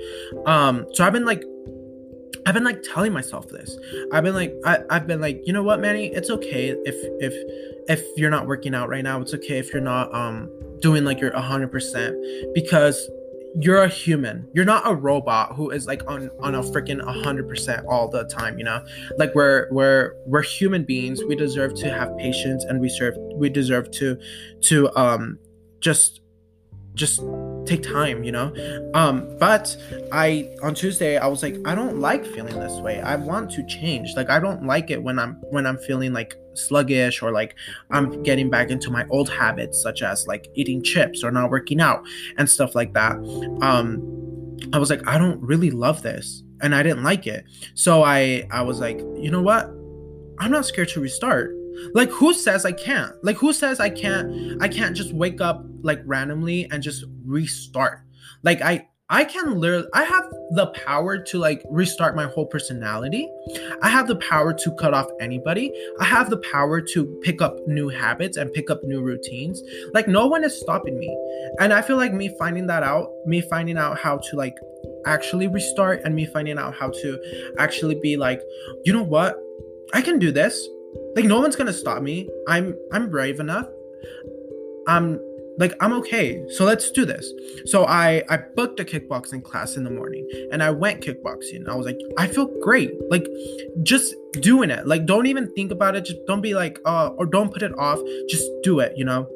Um 0.46 0.86
so 0.92 1.04
i've 1.04 1.12
been 1.12 1.24
like 1.24 1.42
I've 2.46 2.54
been 2.54 2.64
like 2.64 2.82
telling 2.82 3.12
myself 3.12 3.48
this. 3.48 3.76
I've 4.12 4.24
been 4.24 4.34
like 4.34 4.54
I, 4.64 4.80
I've 4.90 5.06
been 5.06 5.20
like, 5.20 5.42
you 5.44 5.52
know 5.52 5.62
what, 5.62 5.80
Manny? 5.80 6.06
It's 6.06 6.30
okay 6.30 6.70
if 6.70 6.94
if 7.20 7.34
if 7.88 8.04
you're 8.16 8.30
not 8.30 8.46
working 8.46 8.74
out 8.74 8.88
right 8.88 9.04
now. 9.04 9.20
It's 9.20 9.34
okay 9.34 9.58
if 9.58 9.72
you're 9.72 9.82
not 9.82 10.12
um 10.14 10.48
doing 10.80 11.04
like 11.04 11.20
your 11.20 11.30
100% 11.32 12.54
because 12.54 13.08
you're 13.56 13.82
a 13.82 13.88
human. 13.88 14.48
You're 14.54 14.64
not 14.64 14.88
a 14.88 14.94
robot 14.94 15.54
who 15.56 15.70
is 15.70 15.86
like 15.86 16.08
on 16.08 16.30
on 16.40 16.54
a 16.54 16.62
freaking 16.62 17.00
100% 17.00 17.84
all 17.88 18.08
the 18.08 18.24
time, 18.24 18.58
you 18.58 18.64
know? 18.64 18.84
Like 19.18 19.34
we're 19.34 19.68
we're 19.70 20.14
we're 20.26 20.42
human 20.42 20.84
beings. 20.84 21.22
We 21.24 21.34
deserve 21.34 21.74
to 21.76 21.90
have 21.90 22.16
patience 22.16 22.64
and 22.64 22.80
we 22.80 22.88
serve 22.88 23.16
we 23.34 23.48
deserve 23.48 23.90
to 23.92 24.18
to 24.62 24.96
um 24.96 25.38
just 25.80 26.20
just 26.94 27.20
take 27.66 27.82
time 27.82 28.24
you 28.24 28.32
know? 28.32 28.52
Um 28.94 29.36
but 29.38 29.76
i 30.12 30.48
on 30.62 30.74
tuesday 30.74 31.16
i 31.18 31.26
was 31.26 31.42
like 31.42 31.56
i 31.64 31.74
don't 31.74 31.98
like 31.98 32.24
feeling 32.26 32.58
this 32.58 32.72
way. 32.80 33.00
I 33.00 33.16
want 33.16 33.50
to 33.52 33.66
change. 33.66 34.14
Like 34.16 34.30
i 34.30 34.38
don't 34.38 34.64
like 34.64 34.90
it 34.90 35.02
when 35.02 35.18
i'm 35.18 35.34
when 35.50 35.66
i'm 35.66 35.78
feeling 35.78 36.12
like 36.12 36.36
sluggish 36.54 37.22
or 37.22 37.30
like 37.30 37.54
i'm 37.90 38.22
getting 38.22 38.50
back 38.50 38.70
into 38.70 38.90
my 38.90 39.06
old 39.10 39.28
habits 39.28 39.80
such 39.80 40.02
as 40.02 40.26
like 40.26 40.48
eating 40.54 40.82
chips 40.82 41.22
or 41.22 41.30
not 41.30 41.50
working 41.50 41.80
out 41.80 42.04
and 42.38 42.48
stuff 42.48 42.74
like 42.74 42.92
that. 42.94 43.16
Um 43.62 44.02
i 44.72 44.78
was 44.78 44.90
like 44.90 45.06
i 45.06 45.16
don't 45.16 45.40
really 45.40 45.70
love 45.70 46.02
this 46.02 46.42
and 46.60 46.74
i 46.74 46.82
didn't 46.82 47.02
like 47.02 47.26
it. 47.26 47.44
So 47.74 48.02
i 48.02 48.46
i 48.50 48.62
was 48.62 48.80
like 48.80 48.98
you 48.98 49.30
know 49.30 49.42
what? 49.42 49.66
I'm 50.38 50.50
not 50.50 50.64
scared 50.64 50.88
to 50.90 51.00
restart 51.00 51.54
like 51.94 52.10
who 52.10 52.34
says 52.34 52.64
I 52.64 52.72
can't? 52.72 53.12
Like 53.24 53.36
who 53.36 53.52
says 53.52 53.80
I 53.80 53.90
can't 53.90 54.62
I 54.62 54.68
can't 54.68 54.96
just 54.96 55.12
wake 55.12 55.40
up 55.40 55.64
like 55.82 56.00
randomly 56.04 56.68
and 56.70 56.82
just 56.82 57.04
restart? 57.24 58.00
Like 58.42 58.60
I 58.62 58.86
I 59.12 59.24
can 59.24 59.58
literally 59.58 59.88
I 59.92 60.04
have 60.04 60.24
the 60.52 60.68
power 60.68 61.18
to 61.18 61.38
like 61.38 61.62
restart 61.68 62.14
my 62.14 62.26
whole 62.26 62.46
personality. 62.46 63.28
I 63.82 63.88
have 63.88 64.06
the 64.06 64.16
power 64.16 64.52
to 64.54 64.74
cut 64.76 64.94
off 64.94 65.08
anybody. 65.20 65.72
I 66.00 66.04
have 66.04 66.30
the 66.30 66.36
power 66.52 66.80
to 66.80 67.20
pick 67.22 67.42
up 67.42 67.56
new 67.66 67.88
habits 67.88 68.36
and 68.36 68.52
pick 68.52 68.70
up 68.70 68.84
new 68.84 69.02
routines. 69.02 69.60
Like 69.94 70.06
no 70.06 70.26
one 70.26 70.44
is 70.44 70.58
stopping 70.60 70.96
me. 70.96 71.16
And 71.58 71.72
I 71.72 71.82
feel 71.82 71.96
like 71.96 72.12
me 72.12 72.34
finding 72.38 72.68
that 72.68 72.84
out, 72.84 73.10
me 73.26 73.40
finding 73.40 73.76
out 73.76 73.98
how 73.98 74.18
to 74.18 74.36
like 74.36 74.56
actually 75.06 75.48
restart 75.48 76.02
and 76.04 76.14
me 76.14 76.26
finding 76.26 76.56
out 76.56 76.74
how 76.74 76.90
to 76.90 77.54
actually 77.58 77.96
be 77.96 78.16
like, 78.16 78.40
you 78.84 78.92
know 78.92 79.02
what? 79.02 79.36
I 79.92 80.02
can 80.02 80.20
do 80.20 80.30
this 80.30 80.68
like 81.16 81.24
no 81.24 81.40
one's 81.40 81.56
gonna 81.56 81.72
stop 81.72 82.02
me. 82.02 82.28
I'm 82.48 82.76
i'm 82.92 83.10
brave 83.10 83.40
enough. 83.40 83.66
I'm 84.86 85.20
like 85.58 85.74
i'm 85.80 85.92
okay. 85.94 86.42
So 86.50 86.64
let's 86.64 86.90
do 86.90 87.04
this. 87.04 87.32
So 87.66 87.84
i 87.84 88.22
i 88.28 88.36
booked 88.36 88.80
a 88.80 88.84
kickboxing 88.84 89.42
class 89.42 89.76
in 89.76 89.84
the 89.84 89.90
morning 89.90 90.28
and 90.52 90.62
i 90.62 90.70
went 90.70 91.02
kickboxing. 91.02 91.68
I 91.68 91.74
was 91.74 91.86
like 91.86 91.98
i 92.18 92.26
feel 92.26 92.46
great. 92.60 92.92
Like 93.10 93.26
just 93.82 94.14
doing 94.32 94.70
it. 94.70 94.86
Like 94.86 95.06
don't 95.06 95.26
even 95.26 95.52
think 95.54 95.72
about 95.72 95.96
it. 95.96 96.04
Just 96.04 96.18
don't 96.26 96.40
be 96.40 96.54
like 96.54 96.78
uh 96.84 97.08
or 97.18 97.26
don't 97.26 97.52
put 97.52 97.62
it 97.62 97.76
off. 97.78 97.98
Just 98.28 98.48
do 98.62 98.80
it 98.80 98.92
you 98.96 99.04
know? 99.04 99.28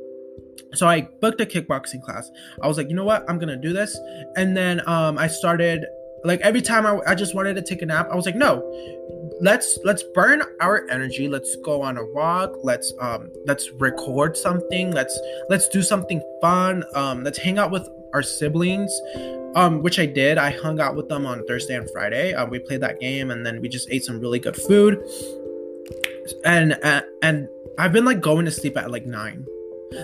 So 0.75 0.87
i 0.89 1.03
booked 1.21 1.41
a 1.41 1.47
kickboxing 1.47 2.03
class. 2.03 2.31
I 2.63 2.69
was 2.69 2.77
like 2.77 2.89
you 2.89 2.95
know 2.95 3.05
what? 3.05 3.25
I'm 3.29 3.39
gonna 3.39 3.61
do 3.61 3.73
this. 3.73 3.97
And 4.37 4.57
then 4.57 4.81
um 4.89 5.19
i 5.19 5.27
started 5.27 5.85
like 6.25 6.41
every 6.41 6.63
time 6.63 6.87
I, 6.87 6.99
I 7.07 7.15
just 7.15 7.35
wanted 7.35 7.55
to 7.57 7.63
take 7.63 7.83
a 7.83 7.87
nap 7.87 8.09
i 8.11 8.17
was 8.17 8.25
like 8.25 8.35
no 8.35 8.63
let's 9.45 9.79
let's 9.85 10.03
burn 10.03 10.43
our 10.61 10.89
energy. 10.89 11.29
Let's 11.29 11.55
go 11.57 11.83
on 11.83 11.99
a 11.99 12.05
walk. 12.05 12.57
Let's 12.63 12.93
um 12.99 13.31
let's 13.45 13.71
record 13.73 14.37
something. 14.37 14.91
Let's 14.91 15.17
let's 15.51 15.69
do 15.69 15.83
something 15.83 16.23
fun. 16.41 16.83
Um 16.95 17.23
let's 17.23 17.39
hang 17.39 17.59
out 17.59 17.71
with 17.71 17.87
our 18.15 18.23
siblings 18.23 18.91
um 19.55 19.83
which 19.83 19.99
i 19.99 20.07
did. 20.07 20.39
I 20.39 20.51
hung 20.51 20.81
out 20.81 20.97
with 20.97 21.09
them 21.09 21.27
on 21.27 21.47
thursday 21.47 21.77
and 21.77 21.89
friday. 21.91 22.33
Uh, 22.33 22.47
we 22.47 22.59
played 22.59 22.81
that 22.81 23.01
game 23.01 23.31
and 23.31 23.45
then 23.45 23.61
we 23.61 23.69
just 23.69 23.89
ate 23.91 24.05
some 24.05 24.19
really 24.19 24.39
good 24.39 24.57
food. 24.57 24.99
And 26.45 26.73
uh, 26.83 27.03
and 27.23 27.47
i've 27.79 27.93
been 27.93 28.07
like 28.07 28.23
going 28.23 28.47
to 28.47 28.51
sleep 28.51 28.79
at 28.79 28.91
like 28.91 29.05
nine. 29.05 29.47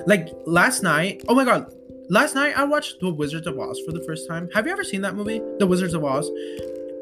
Like 0.07 0.29
last 0.45 0.83
night 0.83 1.25
oh 1.29 1.35
my 1.35 1.45
god 1.45 1.75
last 2.11 2.35
night 2.35 2.59
i 2.59 2.65
watched 2.65 3.01
the 3.01 3.09
wizards 3.09 3.47
of 3.47 3.59
oz 3.59 3.81
for 3.87 3.93
the 3.93 4.05
first 4.05 4.29
time. 4.29 4.51
Have 4.53 4.67
you 4.67 4.73
ever 4.73 4.85
seen 4.85 5.01
that 5.01 5.15
movie 5.15 5.41
the 5.59 5.67
wizards 5.67 5.95
of 5.95 6.05
oz? 6.05 6.31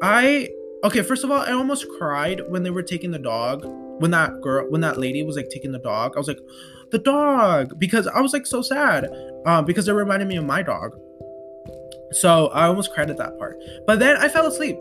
I 0.01 0.47
Okay, 0.83 1.01
first 1.01 1.23
of 1.23 1.31
all, 1.31 1.41
I 1.41 1.51
almost 1.51 1.85
cried 1.97 2.41
when 2.47 2.63
they 2.63 2.69
were 2.69 2.83
taking 2.83 3.11
the 3.11 3.19
dog. 3.19 3.65
When 3.99 4.11
that 4.11 4.39
girl, 4.41 4.69
when 4.69 4.79
that 4.81 4.97
lady 4.97 5.23
was 5.23 5.35
like 5.35 5.49
taking 5.49 5.73
the 5.73 5.79
dog, 5.79 6.13
I 6.15 6.19
was 6.19 6.27
like, 6.27 6.39
the 6.91 6.99
dog, 6.99 7.77
because 7.77 8.07
I 8.07 8.21
was 8.21 8.31
like 8.31 8.45
so 8.45 8.61
sad, 8.61 9.09
um, 9.45 9.65
because 9.65 9.89
it 9.89 9.91
reminded 9.91 10.29
me 10.29 10.37
of 10.37 10.45
my 10.45 10.61
dog. 10.63 10.97
So 12.11 12.47
I 12.47 12.65
almost 12.65 12.93
cried 12.93 13.09
at 13.09 13.17
that 13.17 13.37
part. 13.37 13.57
But 13.85 13.99
then 13.99 14.15
I 14.17 14.29
fell 14.29 14.47
asleep. 14.47 14.77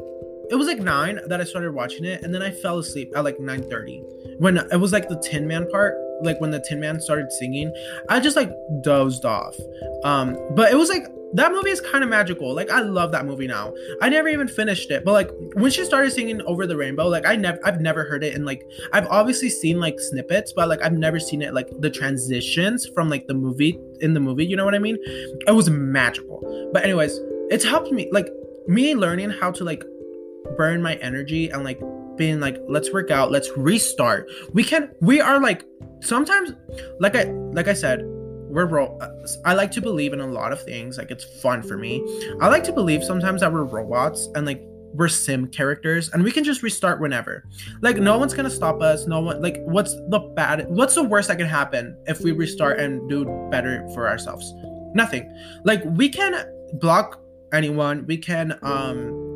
It 0.51 0.55
was 0.55 0.69
like 0.69 0.79
nine 0.79 1.19
that 1.27 1.41
I 1.41 1.45
started 1.45 1.75
watching 1.75 2.05
it, 2.05 2.23
and 2.23 2.33
then 2.33 2.43
I 2.43 2.53
fell 2.53 2.79
asleep 2.79 3.13
at 3.17 3.25
like 3.25 3.41
nine 3.41 3.69
thirty 3.69 3.99
when 4.39 4.57
it 4.57 4.81
was 4.81 4.93
like 4.93 5.09
the 5.09 5.19
Tin 5.19 5.47
Man 5.49 5.69
part, 5.69 5.95
like 6.23 6.41
when 6.41 6.51
the 6.51 6.61
Tin 6.61 6.81
Man 6.81 7.01
started 7.01 7.33
singing. 7.33 7.73
I 8.09 8.21
just 8.21 8.37
like 8.37 8.53
dozed 8.83 9.25
off. 9.25 9.57
Um, 10.05 10.37
but 10.55 10.71
it 10.71 10.77
was 10.77 10.89
like 10.89 11.07
that 11.35 11.53
movie 11.53 11.71
is 11.71 11.81
kind 11.81 12.03
of 12.03 12.11
magical. 12.11 12.55
Like 12.55 12.71
I 12.71 12.81
love 12.81 13.13
that 13.13 13.27
movie 13.27 13.47
now. 13.47 13.75
I 14.01 14.09
never 14.09 14.29
even 14.29 14.49
finished 14.49 14.91
it, 14.91 15.05
but 15.05 15.13
like 15.13 15.31
when 15.55 15.71
she 15.71 15.85
started 15.85 16.11
singing 16.13 16.41
"Over 16.43 16.67
the 16.67 16.77
Rainbow," 16.77 17.07
like 17.09 17.27
I 17.27 17.37
never, 17.37 17.59
I've 17.65 17.81
never 17.81 18.05
heard 18.05 18.25
it, 18.25 18.35
and 18.35 18.47
like 18.47 18.67
I've 18.93 19.07
obviously 19.09 19.51
seen 19.51 19.81
like 19.81 20.01
snippets, 20.01 20.53
but 20.53 20.69
like 20.69 20.83
I've 20.83 20.93
never 20.93 21.21
seen 21.21 21.43
it 21.43 21.53
like 21.55 21.69
the 21.81 21.91
transitions 21.91 22.87
from 22.95 23.11
like 23.11 23.27
the 23.27 23.35
movie 23.35 23.79
in 24.01 24.15
the 24.15 24.21
movie. 24.21 24.47
You 24.47 24.57
know 24.57 24.65
what 24.65 24.75
I 24.75 24.79
mean? 24.79 24.97
It 25.03 25.55
was 25.55 25.69
magical. 25.69 26.71
But 26.73 26.85
anyways, 26.85 27.19
it's 27.51 27.65
helped 27.65 27.91
me 27.91 28.09
like 28.13 28.31
me 28.67 28.95
learning 28.95 29.31
how 29.31 29.51
to 29.51 29.65
like 29.65 29.85
burn 30.57 30.83
my 30.83 30.95
energy 30.97 31.51
and 31.51 31.65
like 31.65 31.81
being 32.17 32.41
like 32.41 32.59
let's 32.69 32.93
work 32.93 33.11
out 33.11 33.31
let's 33.31 33.49
restart 33.57 34.29
we 34.53 34.65
can 34.65 34.91
we 35.01 35.21
are 35.21 35.41
like 35.41 35.65
sometimes 36.01 36.53
like 37.01 37.17
i 37.17 37.25
like 37.53 37.69
i 37.69 37.75
said 37.75 38.03
we're 38.49 38.67
ro- 38.67 38.99
I 39.45 39.55
like 39.55 39.71
to 39.73 39.81
believe 39.81 40.13
in 40.13 40.21
a 40.21 40.27
lot 40.27 40.53
of 40.53 40.63
things. 40.63 40.99
Like 40.99 41.11
it's 41.11 41.25
fun 41.41 41.63
for 41.63 41.77
me. 41.77 42.03
I 42.41 42.49
like 42.49 42.65
to 42.65 42.73
believe 42.73 43.05
sometimes 43.05 43.43
that 43.43 43.53
we're 43.53 43.65
robots 43.65 44.29
and 44.35 44.47
like 44.47 44.63
we're 44.95 45.09
sim 45.09 45.49
characters 45.49 46.09
and 46.11 46.25
we 46.25 46.33
can 46.33 46.45
just 46.45 46.63
restart 46.63 47.01
whenever. 47.01 47.45
Like 47.83 47.99
no 47.99 48.19
one's 48.19 48.35
gonna 48.35 48.51
stop 48.51 48.81
us. 48.81 49.07
No 49.07 49.21
one 49.21 49.43
like 49.43 49.59
what's 49.65 49.95
the 49.95 50.19
bad 50.35 50.67
what's 50.69 50.95
the 50.95 51.05
worst 51.05 51.29
that 51.29 51.39
can 51.39 51.47
happen 51.47 51.97
if 52.07 52.21
we 52.21 52.33
restart 52.33 52.81
and 52.81 53.09
do 53.09 53.27
better 53.51 53.87
for 53.95 54.09
ourselves? 54.09 54.53
Nothing. 54.95 55.31
Like 55.65 55.85
we 55.85 56.09
can 56.09 56.35
block 56.75 57.21
anyone. 57.53 58.07
We 58.07 58.17
can 58.17 58.59
um 58.63 59.28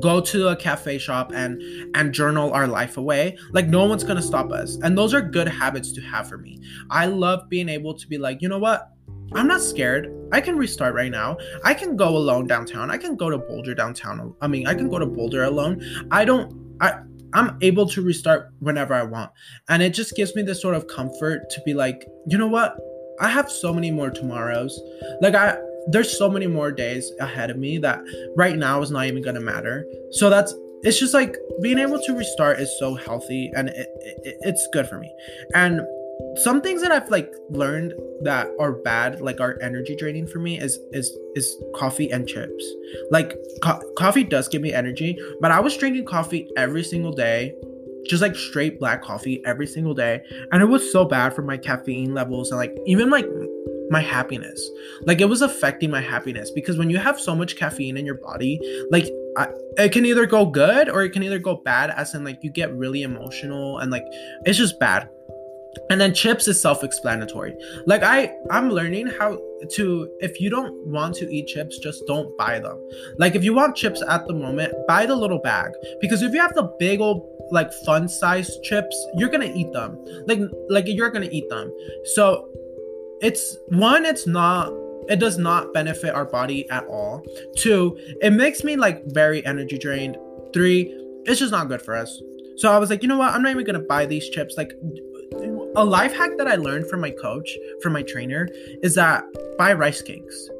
go 0.00 0.20
to 0.20 0.48
a 0.48 0.56
cafe 0.56 0.98
shop 0.98 1.32
and 1.34 1.62
and 1.94 2.12
journal 2.12 2.52
our 2.52 2.66
life 2.66 2.96
away 2.96 3.36
like 3.52 3.68
no 3.68 3.84
one's 3.86 4.04
gonna 4.04 4.22
stop 4.22 4.50
us. 4.52 4.76
And 4.82 4.96
those 4.96 5.14
are 5.14 5.20
good 5.20 5.48
habits 5.48 5.92
to 5.92 6.00
have 6.02 6.28
for 6.28 6.38
me. 6.38 6.60
I 6.90 7.06
love 7.06 7.48
being 7.48 7.68
able 7.68 7.94
to 7.94 8.08
be 8.08 8.18
like 8.18 8.42
you 8.42 8.48
know 8.48 8.58
what? 8.58 8.88
I'm 9.34 9.46
not 9.46 9.62
scared. 9.62 10.12
I 10.30 10.40
can 10.40 10.56
restart 10.56 10.94
right 10.94 11.10
now. 11.10 11.38
I 11.64 11.74
can 11.74 11.96
go 11.96 12.08
alone 12.08 12.46
downtown. 12.46 12.90
I 12.90 12.98
can 12.98 13.16
go 13.16 13.30
to 13.30 13.38
boulder 13.38 13.74
downtown 13.74 14.34
i 14.40 14.46
mean 14.46 14.66
i 14.66 14.74
can 14.74 14.88
go 14.88 14.98
to 14.98 15.06
boulder 15.06 15.44
alone. 15.44 15.82
I 16.10 16.24
don't 16.24 16.54
i 16.80 17.00
i'm 17.34 17.56
able 17.62 17.86
to 17.86 18.02
restart 18.02 18.52
whenever 18.60 18.94
i 18.94 19.02
want. 19.02 19.30
And 19.68 19.82
it 19.82 19.90
just 19.90 20.14
gives 20.14 20.34
me 20.34 20.42
this 20.42 20.60
sort 20.60 20.74
of 20.74 20.86
comfort 20.86 21.50
to 21.50 21.60
be 21.62 21.74
like 21.74 22.06
you 22.26 22.38
know 22.38 22.48
what? 22.48 22.76
I 23.20 23.28
have 23.28 23.50
so 23.50 23.72
many 23.72 23.90
more 23.90 24.10
tomorrows. 24.10 24.80
Like 25.20 25.34
i 25.34 25.58
there's 25.88 26.16
so 26.16 26.28
many 26.28 26.46
more 26.46 26.72
days 26.72 27.10
ahead 27.20 27.50
of 27.50 27.58
me 27.58 27.78
that 27.78 28.00
right 28.36 28.56
now 28.56 28.80
is 28.82 28.90
not 28.90 29.06
even 29.06 29.22
gonna 29.22 29.40
matter. 29.40 29.86
So 30.12 30.30
that's 30.30 30.54
it's 30.82 30.98
just 30.98 31.14
like 31.14 31.36
being 31.60 31.78
able 31.78 32.00
to 32.00 32.14
restart 32.14 32.58
is 32.58 32.76
so 32.78 32.94
healthy 32.94 33.50
and 33.54 33.68
it, 33.68 33.88
it, 34.24 34.36
it's 34.40 34.68
good 34.72 34.88
for 34.88 34.98
me. 34.98 35.12
And 35.54 35.80
some 36.36 36.60
things 36.60 36.82
that 36.82 36.92
I've 36.92 37.10
like 37.10 37.32
learned 37.50 37.94
that 38.22 38.48
are 38.58 38.72
bad, 38.72 39.20
like 39.20 39.40
are 39.40 39.58
energy 39.60 39.96
draining 39.96 40.26
for 40.26 40.38
me, 40.38 40.58
is 40.58 40.78
is 40.92 41.16
is 41.34 41.56
coffee 41.74 42.10
and 42.10 42.26
chips. 42.26 42.64
Like 43.10 43.36
co- 43.62 43.80
coffee 43.96 44.24
does 44.24 44.48
give 44.48 44.62
me 44.62 44.72
energy, 44.72 45.18
but 45.40 45.50
I 45.50 45.60
was 45.60 45.76
drinking 45.76 46.06
coffee 46.06 46.48
every 46.56 46.84
single 46.84 47.12
day 47.12 47.54
just 48.08 48.22
like 48.22 48.34
straight 48.34 48.80
black 48.80 49.02
coffee 49.02 49.40
every 49.44 49.66
single 49.66 49.94
day 49.94 50.20
and 50.50 50.60
it 50.60 50.66
was 50.66 50.90
so 50.90 51.04
bad 51.04 51.32
for 51.32 51.42
my 51.42 51.56
caffeine 51.56 52.12
levels 52.14 52.50
and 52.50 52.58
like 52.58 52.76
even 52.84 53.10
like 53.10 53.26
my 53.92 54.00
happiness. 54.00 54.68
Like 55.02 55.20
it 55.20 55.26
was 55.26 55.42
affecting 55.42 55.90
my 55.90 56.00
happiness 56.00 56.50
because 56.50 56.78
when 56.78 56.90
you 56.90 56.98
have 56.98 57.20
so 57.20 57.36
much 57.36 57.56
caffeine 57.56 57.96
in 57.96 58.06
your 58.06 58.16
body 58.16 58.58
like 58.90 59.06
I, 59.36 59.48
it 59.78 59.92
can 59.92 60.04
either 60.06 60.26
go 60.26 60.46
good 60.46 60.88
or 60.88 61.02
it 61.02 61.10
can 61.10 61.22
either 61.22 61.38
go 61.38 61.56
bad 61.56 61.90
as 61.90 62.14
in 62.14 62.24
like 62.24 62.42
you 62.42 62.50
get 62.50 62.74
really 62.74 63.02
emotional 63.02 63.78
and 63.78 63.90
like 63.90 64.04
it's 64.44 64.58
just 64.58 64.80
bad. 64.80 65.08
And 65.88 65.98
then 65.98 66.12
chips 66.12 66.48
is 66.48 66.60
self-explanatory. 66.60 67.54
Like 67.86 68.02
i 68.02 68.34
i'm 68.50 68.70
learning 68.70 69.06
how 69.18 69.38
to 69.74 70.10
if 70.20 70.40
you 70.40 70.50
don't 70.50 70.74
want 70.86 71.14
to 71.16 71.30
eat 71.30 71.46
chips 71.46 71.78
just 71.78 72.02
don't 72.06 72.36
buy 72.38 72.58
them. 72.58 72.78
Like 73.18 73.34
if 73.34 73.44
you 73.44 73.52
want 73.54 73.76
chips 73.76 74.02
at 74.08 74.26
the 74.26 74.34
moment 74.34 74.72
buy 74.88 75.04
the 75.06 75.16
little 75.16 75.38
bag. 75.38 75.70
Because 76.00 76.22
if 76.22 76.32
you 76.32 76.40
have 76.40 76.54
the 76.54 76.74
big 76.78 77.00
old 77.00 77.28
like 77.50 77.72
fun 77.84 78.08
size 78.08 78.58
chips 78.62 78.96
you're 79.16 79.28
gonna 79.28 79.52
eat 79.54 79.70
them. 79.72 80.02
Like 80.26 80.40
like 80.70 80.84
you're 80.88 81.10
gonna 81.10 81.28
eat 81.30 81.48
them. 81.50 81.70
So 82.14 82.48
it's 83.22 83.56
one 83.68 84.04
it's 84.04 84.26
not 84.26 84.72
it 85.08 85.18
does 85.18 85.38
not 85.38 85.72
benefit 85.72 86.14
our 86.14 86.24
body 86.24 86.68
at 86.70 86.84
all 86.86 87.24
two 87.56 87.96
it 88.20 88.32
makes 88.32 88.62
me 88.62 88.76
like 88.76 89.02
very 89.06 89.44
energy 89.46 89.78
drained 89.78 90.16
three 90.52 90.92
it's 91.24 91.40
just 91.40 91.52
not 91.52 91.68
good 91.68 91.80
for 91.80 91.96
us 91.96 92.20
so 92.56 92.70
i 92.70 92.78
was 92.78 92.90
like 92.90 93.02
you 93.02 93.08
know 93.08 93.18
what 93.18 93.32
i'm 93.32 93.42
not 93.42 93.50
even 93.50 93.64
gonna 93.64 93.78
buy 93.80 94.04
these 94.04 94.28
chips 94.28 94.54
like 94.56 94.72
a 95.76 95.84
life 95.84 96.14
hack 96.14 96.36
that 96.36 96.46
I 96.46 96.56
learned 96.56 96.88
from 96.88 97.00
my 97.00 97.10
coach, 97.10 97.56
from 97.80 97.94
my 97.94 98.02
trainer, 98.02 98.48
is 98.82 98.94
that 98.96 99.24
buy 99.56 99.72
rice 99.72 100.02
cakes. 100.02 100.50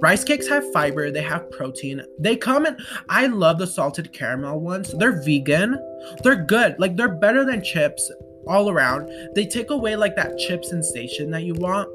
Rice 0.00 0.24
cakes 0.24 0.48
have 0.48 0.70
fiber, 0.72 1.10
they 1.10 1.22
have 1.22 1.50
protein. 1.50 2.02
They 2.18 2.36
come 2.36 2.66
in. 2.66 2.76
I 3.08 3.28
love 3.28 3.58
the 3.58 3.66
salted 3.66 4.12
caramel 4.12 4.60
ones. 4.60 4.92
They're 4.98 5.22
vegan. 5.22 5.78
They're 6.22 6.44
good. 6.44 6.74
Like 6.78 6.96
they're 6.96 7.16
better 7.16 7.44
than 7.44 7.62
chips 7.62 8.10
all 8.46 8.70
around. 8.70 9.10
They 9.34 9.46
take 9.46 9.70
away 9.70 9.96
like 9.96 10.16
that 10.16 10.38
chip 10.38 10.64
sensation 10.64 11.30
that 11.30 11.44
you 11.44 11.54
want. 11.54 11.88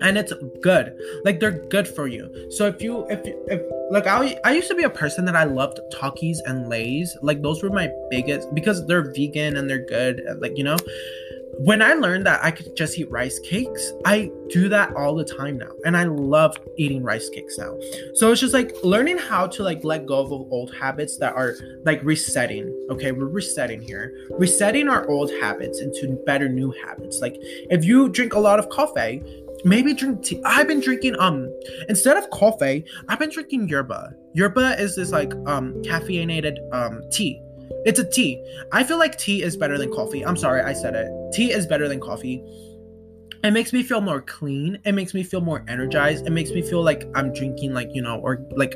And 0.00 0.18
it's 0.18 0.32
good. 0.60 0.98
Like 1.24 1.38
they're 1.38 1.64
good 1.68 1.86
for 1.86 2.08
you. 2.08 2.50
So 2.50 2.66
if 2.66 2.82
you 2.82 3.06
if 3.08 3.20
if 3.24 3.62
like 3.92 4.06
I 4.06 4.36
I 4.44 4.52
used 4.52 4.68
to 4.68 4.74
be 4.74 4.82
a 4.82 4.90
person 4.90 5.24
that 5.26 5.36
I 5.36 5.44
loved 5.44 5.78
Takis 5.92 6.38
and 6.44 6.68
Lays. 6.68 7.16
Like 7.22 7.40
those 7.42 7.62
were 7.62 7.70
my 7.70 7.88
biggest 8.10 8.52
because 8.52 8.84
they're 8.86 9.12
vegan 9.12 9.56
and 9.56 9.70
they're 9.70 9.86
good. 9.86 10.22
Like 10.40 10.58
you 10.58 10.64
know, 10.64 10.76
when 11.58 11.82
I 11.82 11.92
learned 11.94 12.26
that 12.26 12.42
I 12.42 12.50
could 12.50 12.74
just 12.76 12.98
eat 12.98 13.10
rice 13.10 13.38
cakes, 13.40 13.92
I 14.04 14.30
do 14.48 14.68
that 14.70 14.94
all 14.94 15.14
the 15.14 15.24
time 15.24 15.58
now. 15.58 15.70
And 15.84 15.96
I 15.96 16.04
love 16.04 16.56
eating 16.76 17.02
rice 17.02 17.28
cakes 17.28 17.58
now. 17.58 17.78
So 18.14 18.32
it's 18.32 18.40
just 18.40 18.54
like 18.54 18.72
learning 18.82 19.18
how 19.18 19.46
to 19.48 19.62
like 19.62 19.84
let 19.84 20.06
go 20.06 20.20
of 20.20 20.32
old 20.32 20.74
habits 20.74 21.18
that 21.18 21.34
are 21.34 21.54
like 21.84 22.02
resetting. 22.02 22.68
Okay, 22.90 23.12
we're 23.12 23.26
resetting 23.26 23.82
here. 23.82 24.12
Resetting 24.30 24.88
our 24.88 25.08
old 25.08 25.30
habits 25.40 25.80
into 25.80 26.18
better 26.24 26.48
new 26.48 26.72
habits. 26.84 27.20
Like 27.20 27.36
if 27.38 27.84
you 27.84 28.08
drink 28.08 28.32
a 28.34 28.40
lot 28.40 28.58
of 28.58 28.68
coffee, 28.70 29.22
maybe 29.64 29.94
drink 29.94 30.24
tea. 30.24 30.40
I've 30.44 30.66
been 30.66 30.80
drinking 30.80 31.18
um 31.20 31.48
instead 31.88 32.16
of 32.16 32.28
coffee, 32.30 32.84
I've 33.08 33.18
been 33.18 33.30
drinking 33.30 33.68
yerba. 33.68 34.14
Yerba 34.32 34.80
is 34.80 34.96
this 34.96 35.12
like 35.12 35.32
um 35.46 35.74
caffeinated 35.82 36.56
um 36.72 37.02
tea 37.10 37.40
it's 37.84 37.98
a 37.98 38.08
tea. 38.08 38.42
I 38.72 38.84
feel 38.84 38.98
like 38.98 39.18
tea 39.18 39.42
is 39.42 39.56
better 39.56 39.78
than 39.78 39.92
coffee. 39.92 40.24
I'm 40.24 40.36
sorry, 40.36 40.62
I 40.62 40.72
said 40.72 40.94
it. 40.94 41.10
Tea 41.32 41.52
is 41.52 41.66
better 41.66 41.88
than 41.88 42.00
coffee. 42.00 42.42
It 43.44 43.52
makes 43.52 43.72
me 43.72 43.82
feel 43.82 44.00
more 44.00 44.20
clean. 44.20 44.78
It 44.84 44.92
makes 44.92 45.14
me 45.14 45.22
feel 45.24 45.40
more 45.40 45.64
energized. 45.66 46.26
It 46.26 46.30
makes 46.30 46.50
me 46.50 46.62
feel 46.62 46.82
like 46.82 47.08
I'm 47.14 47.32
drinking, 47.32 47.74
like, 47.74 47.88
you 47.92 48.00
know, 48.00 48.20
or 48.20 48.46
like, 48.52 48.74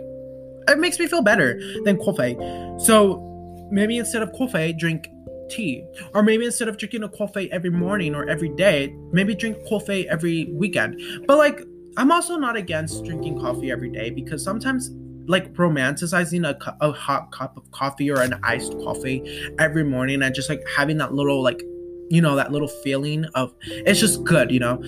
it 0.69 0.79
makes 0.79 0.99
me 0.99 1.07
feel 1.07 1.23
better 1.23 1.61
than 1.85 1.99
coffee. 1.99 2.37
So 2.79 3.23
maybe 3.71 3.97
instead 3.99 4.23
of 4.23 4.33
coffee, 4.33 4.73
drink 4.73 5.07
tea. 5.49 5.85
Or 6.15 6.23
maybe 6.23 6.45
instead 6.45 6.67
of 6.67 6.79
drinking 6.79 7.05
a 7.05 7.09
coffee 7.09 7.51
every 7.53 7.71
morning 7.71 8.15
or 8.15 8.29
every 8.29 8.49
day, 8.49 8.93
maybe 9.13 9.37
drink 9.37 9.57
coffee 9.69 10.09
every 10.09 10.51
weekend. 10.53 11.01
But 11.29 11.39
like, 11.39 11.61
I'm 11.97 12.11
also 12.11 12.37
not 12.37 12.57
against 12.57 13.05
drinking 13.05 13.41
coffee 13.41 13.71
every 13.71 13.91
day 13.91 14.11
because 14.11 14.43
sometimes 14.43 14.91
like 15.29 15.53
romanticizing 15.55 16.47
a, 16.49 16.77
a 16.81 16.93
hot 16.93 17.33
cup 17.33 17.57
of 17.57 17.71
coffee 17.71 18.11
or 18.11 18.21
an 18.21 18.39
iced 18.43 18.73
coffee 18.79 19.23
every 19.59 19.85
morning 19.85 20.23
and 20.23 20.35
just 20.35 20.49
like 20.49 20.63
having 20.77 20.99
that 20.99 21.13
little 21.13 21.43
like 21.43 21.63
you 22.09 22.21
know 22.21 22.37
that 22.37 22.53
little 22.53 22.69
feeling 22.69 23.25
of 23.35 23.53
it's 23.63 24.01
just 24.01 24.23
good 24.25 24.51
you 24.51 24.61
know? 24.61 24.83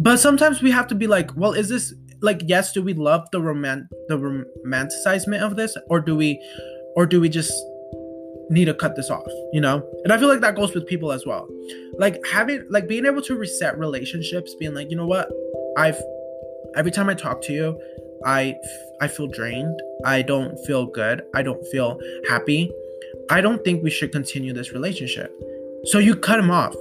But 0.00 0.18
sometimes 0.18 0.62
we 0.62 0.70
have 0.70 0.86
to 0.88 0.94
be 0.94 1.06
like 1.06 1.34
well 1.36 1.52
is 1.52 1.68
this 1.68 1.94
like 2.20 2.42
yes 2.44 2.72
do 2.72 2.82
we 2.82 2.94
love 2.94 3.28
the 3.32 3.40
roman 3.40 3.88
the 4.08 4.18
romanticizement 4.18 5.40
of 5.40 5.56
this 5.56 5.76
or 5.88 6.00
do 6.00 6.16
we 6.16 6.40
or 6.96 7.06
do 7.06 7.20
we 7.20 7.28
just 7.28 7.52
need 8.50 8.64
to 8.64 8.74
cut 8.74 8.96
this 8.96 9.10
off 9.10 9.26
you 9.52 9.60
know? 9.60 9.86
And 10.04 10.12
i 10.12 10.18
feel 10.18 10.28
like 10.28 10.40
that 10.40 10.56
goes 10.56 10.74
with 10.74 10.86
people 10.86 11.12
as 11.12 11.24
well. 11.26 11.48
Like 11.98 12.20
having 12.30 12.66
like 12.70 12.88
being 12.88 13.06
able 13.06 13.22
to 13.22 13.36
reset 13.36 13.78
relationships 13.78 14.54
being 14.58 14.74
like 14.74 14.90
you 14.90 14.96
know 14.96 15.06
what? 15.06 15.30
I've 15.76 16.00
every 16.76 16.90
time 16.90 17.08
i 17.08 17.14
talk 17.14 17.40
to 17.42 17.52
you 17.52 17.80
I 18.24 18.56
I 19.00 19.08
feel 19.08 19.26
drained. 19.26 19.80
I 20.04 20.22
don't 20.22 20.58
feel 20.66 20.86
good. 20.86 21.22
I 21.34 21.42
don't 21.42 21.64
feel 21.68 21.98
happy. 22.28 22.72
I 23.30 23.40
don't 23.40 23.62
think 23.64 23.82
we 23.82 23.90
should 23.90 24.12
continue 24.12 24.52
this 24.52 24.72
relationship. 24.72 25.32
So 25.84 25.98
you 25.98 26.16
cut 26.16 26.38
him 26.38 26.50
off. 26.50 26.74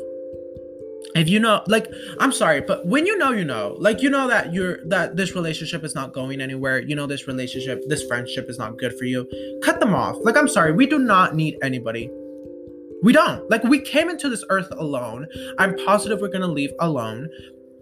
If 1.15 1.29
you 1.29 1.39
know, 1.39 1.63
like, 1.67 1.87
I'm 2.19 2.31
sorry, 2.31 2.61
but 2.61 2.85
when 2.85 3.05
you 3.05 3.17
know, 3.17 3.31
you 3.31 3.45
know, 3.45 3.75
like, 3.79 4.01
you 4.01 4.09
know 4.09 4.27
that 4.27 4.53
you're 4.53 4.85
that 4.85 5.15
this 5.15 5.35
relationship 5.35 5.83
is 5.83 5.95
not 5.95 6.13
going 6.13 6.41
anywhere. 6.41 6.79
You 6.79 6.95
know, 6.95 7.07
this 7.07 7.27
relationship, 7.27 7.83
this 7.87 8.03
friendship 8.05 8.49
is 8.49 8.57
not 8.57 8.77
good 8.77 8.97
for 8.97 9.05
you. 9.05 9.27
Cut 9.63 9.79
them 9.79 9.95
off. 9.95 10.17
Like, 10.21 10.37
I'm 10.37 10.47
sorry, 10.47 10.73
we 10.73 10.85
do 10.85 10.99
not 10.99 11.35
need 11.35 11.57
anybody. 11.61 12.11
We 13.03 13.13
don't. 13.13 13.49
Like, 13.49 13.63
we 13.63 13.79
came 13.79 14.09
into 14.09 14.29
this 14.29 14.43
earth 14.49 14.71
alone. 14.71 15.27
I'm 15.57 15.75
positive 15.85 16.19
we're 16.19 16.29
gonna 16.29 16.47
leave 16.47 16.71
alone. 16.79 17.29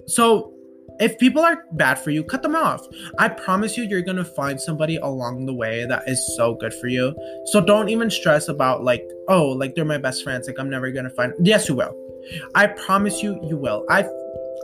So 0.07 0.53
if 0.99 1.17
people 1.19 1.43
are 1.43 1.63
bad 1.73 1.99
for 1.99 2.11
you, 2.11 2.23
cut 2.23 2.41
them 2.41 2.55
off. 2.55 2.85
I 3.19 3.29
promise 3.29 3.77
you, 3.77 3.83
you're 3.83 4.01
gonna 4.01 4.25
find 4.25 4.59
somebody 4.59 4.97
along 4.97 5.45
the 5.45 5.53
way 5.53 5.85
that 5.85 6.03
is 6.07 6.35
so 6.35 6.55
good 6.55 6.73
for 6.73 6.87
you. 6.87 7.15
So 7.47 7.59
don't 7.61 7.89
even 7.89 8.09
stress 8.09 8.47
about, 8.47 8.83
like, 8.83 9.03
oh, 9.27 9.49
like 9.49 9.75
they're 9.75 9.85
my 9.85 9.97
best 9.97 10.23
friends. 10.23 10.47
Like, 10.47 10.59
I'm 10.59 10.69
never 10.69 10.91
gonna 10.91 11.09
find. 11.09 11.33
Yes, 11.41 11.67
you 11.67 11.75
will. 11.75 11.93
I 12.55 12.67
promise 12.67 13.21
you, 13.21 13.39
you 13.43 13.57
will. 13.57 13.85
I 13.89 14.07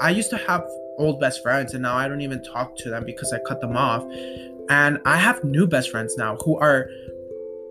I 0.01 0.09
used 0.09 0.29
to 0.31 0.37
have 0.37 0.65
old 0.97 1.19
best 1.19 1.43
friends, 1.43 1.73
and 1.73 1.83
now 1.83 1.95
I 1.95 2.07
don't 2.07 2.21
even 2.21 2.41
talk 2.43 2.75
to 2.77 2.89
them 2.89 3.05
because 3.05 3.33
I 3.33 3.39
cut 3.47 3.61
them 3.61 3.75
off. 3.75 4.03
And 4.69 4.99
I 5.05 5.17
have 5.17 5.43
new 5.43 5.67
best 5.67 5.91
friends 5.91 6.15
now 6.17 6.37
who 6.37 6.57
are 6.57 6.89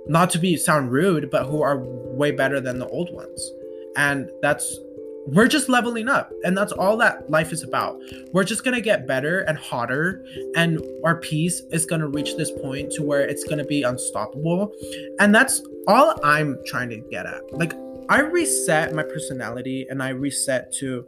not 0.06 0.30
to 0.30 0.38
be 0.38 0.56
sound 0.56 0.90
rude, 0.92 1.30
but 1.30 1.46
who 1.46 1.62
are 1.62 1.78
way 1.78 2.30
better 2.30 2.60
than 2.60 2.78
the 2.78 2.88
old 2.88 3.12
ones. 3.12 3.52
And 3.96 4.30
that's 4.42 4.78
we're 5.26 5.48
just 5.48 5.68
leveling 5.68 6.08
up 6.08 6.32
and 6.44 6.56
that's 6.56 6.72
all 6.72 6.96
that 6.96 7.28
life 7.30 7.52
is 7.52 7.62
about. 7.62 8.00
We're 8.32 8.44
just 8.44 8.64
gonna 8.64 8.80
get 8.80 9.06
better 9.06 9.40
and 9.40 9.56
hotter 9.56 10.24
and 10.56 10.80
our 11.04 11.16
peace 11.20 11.62
is 11.70 11.84
gonna 11.84 12.08
reach 12.08 12.36
this 12.36 12.50
point 12.50 12.90
to 12.92 13.02
where 13.02 13.22
it's 13.22 13.44
gonna 13.44 13.64
be 13.64 13.82
unstoppable. 13.82 14.72
And 15.18 15.34
that's 15.34 15.62
all 15.86 16.14
i'm 16.24 16.58
trying 16.66 16.90
to 16.90 16.98
get 17.10 17.26
at. 17.26 17.40
Like 17.52 17.74
i 18.08 18.20
reset 18.20 18.94
my 18.94 19.02
personality 19.02 19.86
and 19.90 20.02
i 20.02 20.08
reset 20.08 20.72
to 20.74 21.06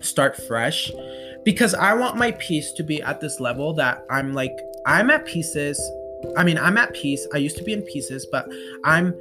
start 0.00 0.36
fresh 0.36 0.90
because 1.44 1.74
i 1.74 1.92
want 1.92 2.16
my 2.16 2.30
peace 2.32 2.72
to 2.72 2.84
be 2.84 3.02
at 3.02 3.20
this 3.20 3.40
level 3.40 3.72
that 3.74 4.04
i'm 4.10 4.32
like 4.32 4.56
i'm 4.86 5.10
at 5.10 5.26
pieces. 5.26 5.80
I 6.36 6.44
mean 6.44 6.58
i'm 6.58 6.78
at 6.78 6.94
peace. 6.94 7.26
I 7.34 7.38
used 7.38 7.56
to 7.58 7.64
be 7.64 7.72
in 7.72 7.82
pieces 7.82 8.26
but 8.30 8.48
i'm 8.84 9.12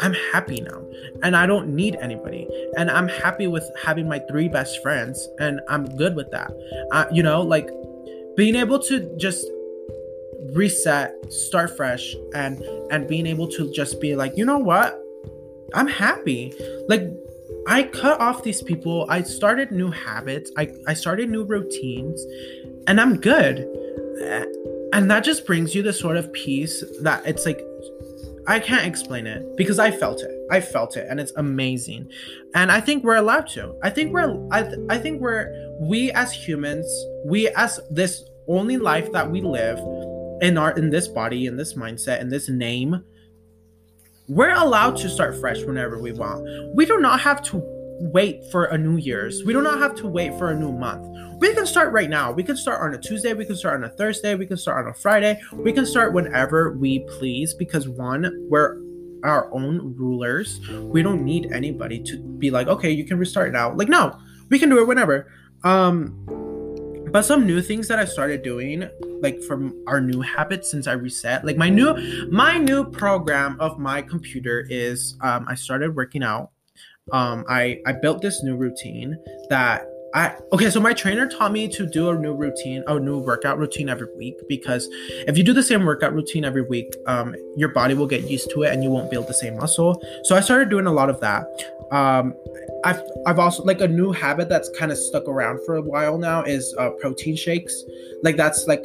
I'm 0.00 0.14
happy 0.32 0.60
now 0.60 0.82
and 1.22 1.36
I 1.36 1.46
don't 1.46 1.74
need 1.74 1.96
anybody. 1.96 2.48
And 2.76 2.90
I'm 2.90 3.08
happy 3.08 3.46
with 3.46 3.68
having 3.82 4.08
my 4.08 4.18
three 4.30 4.48
best 4.48 4.82
friends 4.82 5.28
and 5.38 5.60
I'm 5.68 5.84
good 5.96 6.16
with 6.16 6.30
that. 6.30 6.52
Uh, 6.90 7.04
you 7.12 7.22
know, 7.22 7.42
like 7.42 7.68
being 8.36 8.56
able 8.56 8.78
to 8.80 9.14
just 9.16 9.46
reset, 10.52 11.14
start 11.32 11.76
fresh 11.76 12.14
and 12.34 12.60
and 12.90 13.06
being 13.06 13.26
able 13.26 13.46
to 13.48 13.70
just 13.72 14.00
be 14.00 14.16
like, 14.16 14.36
"You 14.36 14.44
know 14.44 14.58
what? 14.58 15.00
I'm 15.74 15.86
happy." 15.86 16.54
Like 16.88 17.08
I 17.66 17.84
cut 17.84 18.20
off 18.20 18.42
these 18.42 18.62
people. 18.62 19.06
I 19.08 19.22
started 19.22 19.70
new 19.70 19.90
habits. 19.90 20.50
I 20.56 20.72
I 20.86 20.94
started 20.94 21.28
new 21.30 21.44
routines 21.44 22.24
and 22.86 23.00
I'm 23.00 23.20
good. 23.20 23.68
And 24.92 25.10
that 25.10 25.22
just 25.22 25.46
brings 25.46 25.74
you 25.74 25.82
the 25.82 25.92
sort 25.92 26.16
of 26.16 26.32
peace 26.32 26.82
that 27.02 27.24
it's 27.26 27.46
like 27.46 27.60
I 28.46 28.58
can't 28.58 28.86
explain 28.86 29.26
it 29.26 29.56
because 29.56 29.78
I 29.78 29.90
felt 29.90 30.22
it. 30.22 30.30
I 30.50 30.60
felt 30.60 30.96
it 30.96 31.06
and 31.08 31.20
it's 31.20 31.32
amazing. 31.36 32.10
And 32.54 32.72
I 32.72 32.80
think 32.80 33.04
we're 33.04 33.16
allowed 33.16 33.46
to. 33.48 33.74
I 33.82 33.90
think 33.90 34.12
we're 34.12 34.46
I, 34.50 34.62
th- 34.62 34.78
I 34.88 34.98
think 34.98 35.20
we're 35.20 35.52
we 35.80 36.10
as 36.12 36.32
humans, 36.32 36.86
we 37.24 37.48
as 37.50 37.78
this 37.90 38.24
only 38.48 38.76
life 38.76 39.12
that 39.12 39.30
we 39.30 39.40
live 39.40 39.78
in 40.40 40.58
our 40.58 40.72
in 40.72 40.90
this 40.90 41.08
body, 41.08 41.46
in 41.46 41.56
this 41.56 41.74
mindset, 41.74 42.20
in 42.20 42.28
this 42.28 42.48
name, 42.48 43.04
we're 44.28 44.54
allowed 44.54 44.96
to 44.98 45.08
start 45.08 45.38
fresh 45.38 45.62
whenever 45.62 45.98
we 45.98 46.12
want. 46.12 46.44
We 46.74 46.86
do 46.86 46.98
not 46.98 47.20
have 47.20 47.42
to 47.42 47.79
wait 48.00 48.42
for 48.50 48.64
a 48.66 48.78
new 48.78 48.96
year's. 48.96 49.44
We 49.44 49.52
do 49.52 49.62
not 49.62 49.78
have 49.78 49.94
to 49.96 50.08
wait 50.08 50.36
for 50.38 50.50
a 50.50 50.58
new 50.58 50.72
month. 50.72 51.06
We 51.38 51.54
can 51.54 51.66
start 51.66 51.92
right 51.92 52.10
now. 52.10 52.32
We 52.32 52.42
can 52.42 52.56
start 52.56 52.82
on 52.82 52.94
a 52.94 52.98
Tuesday, 52.98 53.32
we 53.32 53.44
can 53.44 53.56
start 53.56 53.82
on 53.82 53.84
a 53.84 53.88
Thursday, 53.88 54.34
we 54.34 54.46
can 54.46 54.56
start 54.56 54.84
on 54.84 54.90
a 54.90 54.94
Friday. 54.94 55.40
We 55.52 55.72
can 55.72 55.86
start 55.86 56.12
whenever 56.12 56.72
we 56.72 57.00
please 57.18 57.54
because 57.54 57.88
one, 57.88 58.46
we're 58.48 58.80
our 59.22 59.52
own 59.52 59.94
rulers. 59.96 60.60
We 60.70 61.02
don't 61.02 61.24
need 61.24 61.52
anybody 61.52 62.02
to 62.04 62.18
be 62.18 62.50
like, 62.50 62.68
okay, 62.68 62.90
you 62.90 63.04
can 63.04 63.18
restart 63.18 63.52
now. 63.52 63.72
Like, 63.74 63.88
no, 63.88 64.18
we 64.48 64.58
can 64.58 64.68
do 64.68 64.80
it 64.80 64.88
whenever. 64.88 65.30
Um, 65.62 66.16
but 67.10 67.22
some 67.22 67.46
new 67.46 67.60
things 67.60 67.88
that 67.88 67.98
I 67.98 68.04
started 68.04 68.42
doing, 68.42 68.88
like 69.20 69.42
from 69.42 69.82
our 69.86 70.00
new 70.00 70.20
habits 70.20 70.70
since 70.70 70.86
I 70.86 70.92
reset, 70.92 71.44
like 71.44 71.56
my 71.56 71.68
new 71.68 71.94
my 72.30 72.56
new 72.56 72.84
program 72.84 73.58
of 73.60 73.78
my 73.78 74.00
computer 74.00 74.66
is 74.70 75.16
um, 75.20 75.44
I 75.48 75.54
started 75.54 75.96
working 75.96 76.22
out. 76.22 76.50
Um, 77.12 77.44
I 77.48 77.80
I 77.86 77.92
built 77.92 78.22
this 78.22 78.42
new 78.42 78.56
routine 78.56 79.18
that 79.48 79.86
I 80.12 80.34
okay, 80.52 80.70
so 80.70 80.80
my 80.80 80.92
trainer 80.92 81.28
taught 81.28 81.52
me 81.52 81.68
to 81.68 81.86
do 81.86 82.10
a 82.10 82.18
new 82.18 82.34
routine, 82.34 82.82
a 82.86 82.98
new 82.98 83.18
workout 83.18 83.58
routine 83.58 83.88
every 83.88 84.08
week 84.16 84.36
because 84.48 84.88
if 85.28 85.38
you 85.38 85.44
do 85.44 85.52
the 85.52 85.62
same 85.62 85.84
workout 85.84 86.12
routine 86.12 86.44
every 86.44 86.62
week, 86.62 86.94
um, 87.06 87.34
your 87.56 87.68
body 87.68 87.94
will 87.94 88.08
get 88.08 88.28
used 88.28 88.50
to 88.50 88.62
it 88.62 88.72
and 88.72 88.82
you 88.82 88.90
won't 88.90 89.10
build 89.10 89.28
the 89.28 89.34
same 89.34 89.56
muscle. 89.56 90.02
So 90.24 90.36
I 90.36 90.40
started 90.40 90.68
doing 90.68 90.86
a 90.86 90.92
lot 90.92 91.10
of 91.10 91.20
that. 91.20 91.44
Um, 91.92 92.34
I've 92.84 93.02
I've 93.26 93.38
also 93.38 93.62
like 93.62 93.80
a 93.80 93.88
new 93.88 94.10
habit 94.10 94.48
that's 94.48 94.68
kind 94.70 94.90
of 94.90 94.98
stuck 94.98 95.28
around 95.28 95.60
for 95.64 95.76
a 95.76 95.82
while 95.82 96.18
now 96.18 96.42
is 96.42 96.74
uh, 96.78 96.90
protein 96.90 97.36
shakes. 97.36 97.84
Like 98.22 98.36
that's 98.36 98.66
like 98.66 98.84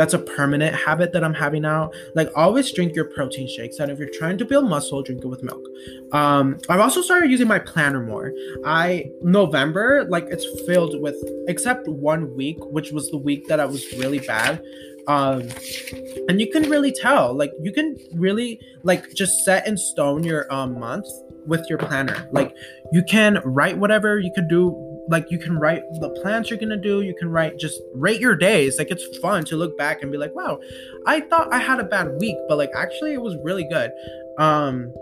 that's 0.00 0.14
a 0.14 0.18
permanent 0.18 0.74
habit 0.74 1.12
that 1.12 1.22
I'm 1.22 1.34
having 1.34 1.60
now. 1.60 1.90
Like 2.14 2.30
always 2.34 2.72
drink 2.72 2.96
your 2.96 3.04
protein 3.04 3.46
shakes. 3.46 3.80
And 3.80 3.92
if 3.92 3.98
you're 3.98 4.08
trying 4.14 4.38
to 4.38 4.46
build 4.46 4.66
muscle, 4.66 5.02
drink 5.02 5.22
it 5.22 5.26
with 5.26 5.42
milk. 5.42 5.62
Um, 6.12 6.56
I've 6.70 6.80
also 6.80 7.02
started 7.02 7.30
using 7.30 7.46
my 7.46 7.58
planner 7.58 8.00
more. 8.00 8.32
I 8.64 9.10
November, 9.20 10.06
like 10.08 10.24
it's 10.30 10.46
filled 10.64 10.98
with 11.02 11.16
except 11.48 11.86
one 11.86 12.34
week, 12.34 12.56
which 12.60 12.92
was 12.92 13.10
the 13.10 13.18
week 13.18 13.46
that 13.48 13.60
I 13.60 13.66
was 13.66 13.84
really 13.98 14.20
bad. 14.20 14.64
Um, 15.06 15.50
and 16.30 16.40
you 16.40 16.50
can 16.50 16.70
really 16.70 16.92
tell, 16.92 17.34
like 17.34 17.52
you 17.60 17.70
can 17.70 17.98
really 18.14 18.58
like 18.82 19.12
just 19.12 19.44
set 19.44 19.66
in 19.66 19.76
stone 19.76 20.24
your 20.24 20.50
um 20.50 20.80
month 20.80 21.08
with 21.44 21.62
your 21.68 21.76
planner. 21.76 22.26
Like 22.32 22.56
you 22.90 23.02
can 23.02 23.42
write 23.44 23.76
whatever 23.76 24.18
you 24.18 24.32
could 24.32 24.48
do 24.48 24.89
like 25.10 25.30
you 25.30 25.38
can 25.38 25.58
write 25.58 25.82
the 26.00 26.08
plans 26.22 26.48
you're 26.48 26.58
gonna 26.58 26.76
do 26.76 27.02
you 27.02 27.14
can 27.14 27.28
write 27.28 27.58
just 27.58 27.82
rate 27.94 28.20
your 28.20 28.36
days. 28.36 28.78
Like 28.78 28.90
it's 28.90 29.18
fun 29.18 29.44
to 29.46 29.56
look 29.56 29.76
back 29.76 30.02
and 30.02 30.10
be 30.10 30.18
like 30.18 30.34
wow 30.34 30.60
i 31.06 31.20
thought 31.20 31.52
i 31.52 31.58
had 31.58 31.80
a 31.80 31.84
bad 31.84 32.18
week 32.20 32.36
but 32.48 32.56
like 32.56 32.70
actually 32.74 33.12
it 33.12 33.20
was 33.20 33.36
really 33.42 33.64
good. 33.64 33.90
Um 34.38 34.92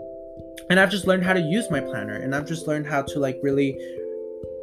and 0.69 0.79
i've 0.79 0.89
just 0.89 1.07
learned 1.07 1.23
how 1.23 1.33
to 1.33 1.41
use 1.41 1.69
my 1.69 1.79
planner 1.79 2.15
and 2.15 2.35
i've 2.35 2.47
just 2.47 2.67
learned 2.67 2.87
how 2.87 3.01
to 3.03 3.19
like 3.19 3.37
really 3.41 3.77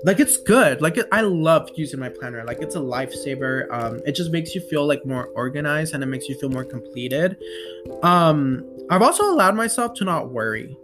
like 0.04 0.20
it's 0.20 0.36
good. 0.36 0.82
Like 0.82 0.98
it, 0.98 1.08
i 1.10 1.20
love 1.22 1.70
using 1.74 1.98
my 1.98 2.10
planner. 2.10 2.44
Like 2.44 2.58
it's 2.60 2.76
a 2.76 2.80
lifesaver. 2.80 3.66
Um 3.70 4.00
it 4.04 4.12
just 4.12 4.30
makes 4.30 4.54
you 4.54 4.60
feel 4.60 4.86
like 4.86 5.04
more 5.06 5.26
organized 5.28 5.94
and 5.94 6.02
it 6.02 6.06
makes 6.06 6.28
you 6.28 6.38
feel 6.38 6.50
more 6.50 6.64
completed. 6.64 7.36
Um 8.02 8.64
i've 8.90 9.02
also 9.02 9.24
allowed 9.24 9.56
myself 9.56 9.94
to 9.94 10.04
not 10.04 10.30
worry. 10.30 10.76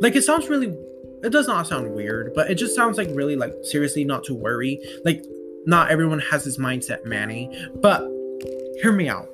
Like 0.00 0.14
it 0.14 0.22
sounds 0.22 0.48
really 0.48 0.76
it 1.24 1.30
does 1.30 1.48
not 1.48 1.66
sound 1.66 1.92
weird, 1.94 2.32
but 2.34 2.50
it 2.50 2.56
just 2.56 2.74
sounds 2.74 2.98
like 2.98 3.08
really 3.12 3.36
like 3.36 3.52
seriously 3.62 4.04
not 4.04 4.24
to 4.24 4.34
worry. 4.34 4.80
Like 5.04 5.24
not 5.66 5.90
everyone 5.90 6.18
has 6.18 6.44
this 6.44 6.58
mindset, 6.58 7.04
Manny. 7.04 7.50
But 7.76 8.02
hear 8.82 8.92
me 8.92 9.08
out. 9.08 9.28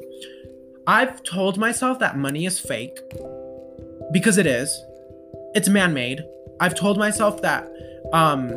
I've 0.87 1.22
told 1.22 1.59
myself 1.59 1.98
that 1.98 2.16
money 2.16 2.46
is 2.46 2.59
fake 2.59 2.98
because 4.12 4.38
it 4.38 4.46
is. 4.46 4.85
It's 5.55 5.68
man-made. 5.68 6.22
I've 6.61 6.74
told 6.74 6.98
myself 6.98 7.42
that 7.42 7.68
um 8.12 8.53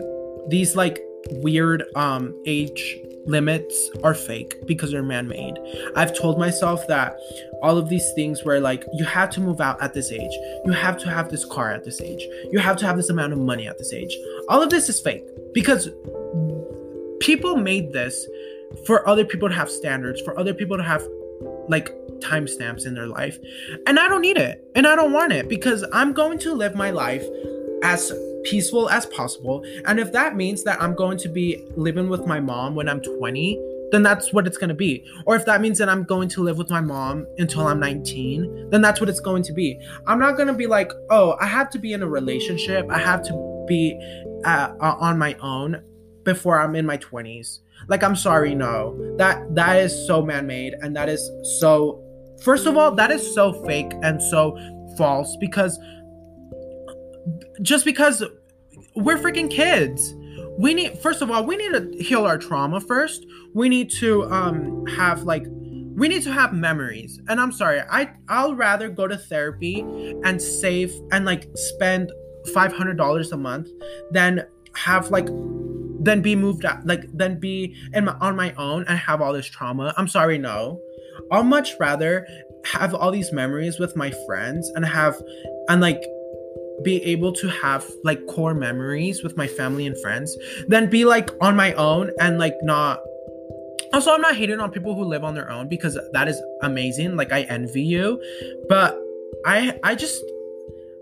these 0.49 0.75
like 0.75 0.99
weird 1.31 1.83
um 1.95 2.39
age 2.45 2.97
limits 3.25 3.89
are 4.03 4.13
fake 4.13 4.65
because 4.65 4.91
they're 4.91 5.03
man-made. 5.03 5.55
I've 5.95 6.17
told 6.17 6.37
myself 6.37 6.85
that 6.87 7.17
all 7.61 7.77
of 7.77 7.89
these 7.89 8.11
things 8.13 8.43
where 8.43 8.59
like 8.59 8.85
you 8.93 9.05
have 9.05 9.29
to 9.31 9.41
move 9.41 9.61
out 9.61 9.81
at 9.81 9.93
this 9.93 10.11
age, 10.11 10.31
you 10.65 10.71
have 10.71 10.97
to 10.99 11.09
have 11.09 11.29
this 11.29 11.45
car 11.45 11.71
at 11.71 11.83
this 11.83 12.01
age, 12.01 12.27
you 12.51 12.59
have 12.59 12.77
to 12.77 12.85
have 12.85 12.97
this 12.97 13.09
amount 13.09 13.33
of 13.33 13.39
money 13.39 13.67
at 13.67 13.77
this 13.77 13.93
age. 13.93 14.17
All 14.49 14.61
of 14.61 14.69
this 14.69 14.89
is 14.89 14.99
fake 14.99 15.23
because 15.53 15.89
people 17.19 17.55
made 17.55 17.93
this 17.93 18.27
for 18.85 19.07
other 19.07 19.23
people 19.23 19.47
to 19.47 19.55
have 19.55 19.69
standards, 19.69 20.21
for 20.21 20.37
other 20.37 20.53
people 20.53 20.77
to 20.77 20.83
have 20.83 21.01
like 21.69 21.89
timestamps 22.19 22.85
in 22.85 22.93
their 22.95 23.07
life. 23.07 23.37
And 23.87 23.99
I 23.99 24.07
don't 24.07 24.21
need 24.21 24.37
it. 24.37 24.63
And 24.75 24.87
I 24.87 24.95
don't 24.95 25.13
want 25.13 25.31
it 25.31 25.47
because 25.47 25.85
I'm 25.93 26.13
going 26.13 26.39
to 26.39 26.53
live 26.53 26.75
my 26.75 26.91
life 26.91 27.25
as 27.83 28.11
peaceful 28.43 28.89
as 28.89 29.05
possible. 29.07 29.63
And 29.85 29.99
if 29.99 30.11
that 30.11 30.35
means 30.35 30.63
that 30.63 30.81
I'm 30.81 30.95
going 30.95 31.17
to 31.19 31.29
be 31.29 31.65
living 31.75 32.09
with 32.09 32.25
my 32.25 32.39
mom 32.39 32.75
when 32.75 32.89
I'm 32.89 33.01
20, 33.01 33.59
then 33.91 34.01
that's 34.01 34.33
what 34.33 34.47
it's 34.47 34.57
going 34.57 34.69
to 34.69 34.75
be. 34.75 35.05
Or 35.25 35.35
if 35.35 35.45
that 35.45 35.61
means 35.61 35.77
that 35.77 35.87
I'm 35.87 36.03
going 36.03 36.27
to 36.29 36.43
live 36.43 36.57
with 36.57 36.69
my 36.69 36.81
mom 36.81 37.27
until 37.37 37.67
I'm 37.67 37.79
19, 37.79 38.71
then 38.71 38.81
that's 38.81 38.99
what 38.99 39.07
it's 39.07 39.19
going 39.19 39.43
to 39.43 39.53
be. 39.53 39.79
I'm 40.07 40.19
not 40.19 40.35
going 40.35 40.47
to 40.47 40.53
be 40.53 40.65
like, 40.65 40.91
oh, 41.11 41.37
I 41.39 41.45
have 41.45 41.69
to 41.71 41.79
be 41.79 41.93
in 41.93 42.01
a 42.01 42.07
relationship. 42.07 42.87
I 42.89 42.97
have 42.97 43.23
to 43.23 43.65
be 43.67 43.97
uh, 44.45 44.73
on 44.79 45.17
my 45.17 45.35
own 45.35 45.81
before 46.23 46.59
I'm 46.59 46.75
in 46.75 46.85
my 46.85 46.97
20s. 46.97 47.59
Like, 47.87 48.03
I'm 48.03 48.15
sorry, 48.15 48.55
no. 48.55 49.15
That 49.17 49.53
that 49.55 49.77
is 49.77 50.07
so 50.07 50.21
man-made, 50.21 50.73
and 50.81 50.95
that 50.95 51.09
is 51.09 51.29
so. 51.59 51.99
First 52.41 52.65
of 52.65 52.77
all, 52.77 52.95
that 52.95 53.11
is 53.11 53.33
so 53.33 53.53
fake 53.65 53.91
and 54.01 54.21
so 54.21 54.57
false 54.97 55.35
because 55.39 55.77
just 57.61 57.85
because 57.85 58.23
we're 58.95 59.17
freaking 59.17 59.49
kids. 59.49 60.13
We 60.57 60.73
need 60.73 60.99
first 60.99 61.21
of 61.21 61.31
all 61.31 61.45
we 61.45 61.57
need 61.57 61.73
to 61.73 62.03
heal 62.03 62.25
our 62.25 62.37
trauma 62.37 62.79
first. 62.79 63.25
We 63.53 63.69
need 63.69 63.89
to 63.91 64.25
um 64.25 64.85
have 64.87 65.23
like 65.23 65.45
we 65.95 66.07
need 66.07 66.23
to 66.23 66.31
have 66.31 66.53
memories. 66.53 67.19
And 67.27 67.39
i'm 67.39 67.51
sorry 67.51 67.81
i 67.89 68.11
i'll 68.29 68.55
rather 68.55 68.89
go 68.89 69.07
to 69.07 69.17
therapy 69.17 69.81
and 70.23 70.41
save 70.41 70.93
and 71.11 71.25
like 71.25 71.49
spend 71.55 72.11
$500 72.47 73.31
a 73.31 73.37
month 73.37 73.69
than 74.11 74.45
have 74.75 75.11
like 75.11 75.27
then 75.99 76.21
be 76.21 76.35
moved 76.35 76.65
out 76.65 76.85
like 76.85 77.05
then 77.13 77.39
be 77.39 77.75
in 77.93 78.05
my, 78.05 78.13
on 78.19 78.35
my 78.35 78.53
own 78.55 78.83
and 78.87 78.97
have 78.97 79.21
all 79.21 79.33
this 79.33 79.45
trauma. 79.45 79.93
I'm 79.97 80.07
sorry 80.07 80.37
no. 80.37 80.81
I'll 81.31 81.43
much 81.43 81.73
rather 81.79 82.27
have 82.65 82.93
all 82.93 83.11
these 83.11 83.31
memories 83.31 83.79
with 83.79 83.95
my 83.95 84.11
friends 84.25 84.69
and 84.75 84.85
have 84.85 85.21
and 85.69 85.79
like 85.79 86.03
be 86.83 87.03
able 87.03 87.31
to 87.33 87.47
have 87.47 87.89
like 88.03 88.25
core 88.27 88.53
memories 88.53 89.23
with 89.23 89.37
my 89.37 89.47
family 89.47 89.85
and 89.87 89.99
friends 90.01 90.37
than 90.67 90.89
be 90.89 91.05
like 91.05 91.29
on 91.41 91.55
my 91.55 91.73
own 91.73 92.11
and 92.19 92.39
like 92.39 92.55
not 92.61 92.99
also 93.93 94.11
i'm 94.11 94.21
not 94.21 94.35
hating 94.35 94.59
on 94.59 94.71
people 94.71 94.95
who 94.95 95.03
live 95.03 95.23
on 95.23 95.33
their 95.33 95.49
own 95.49 95.67
because 95.67 95.97
that 96.13 96.27
is 96.27 96.41
amazing 96.61 97.15
like 97.15 97.31
i 97.31 97.41
envy 97.43 97.83
you 97.83 98.21
but 98.67 98.97
i 99.45 99.77
i 99.83 99.95
just 99.95 100.23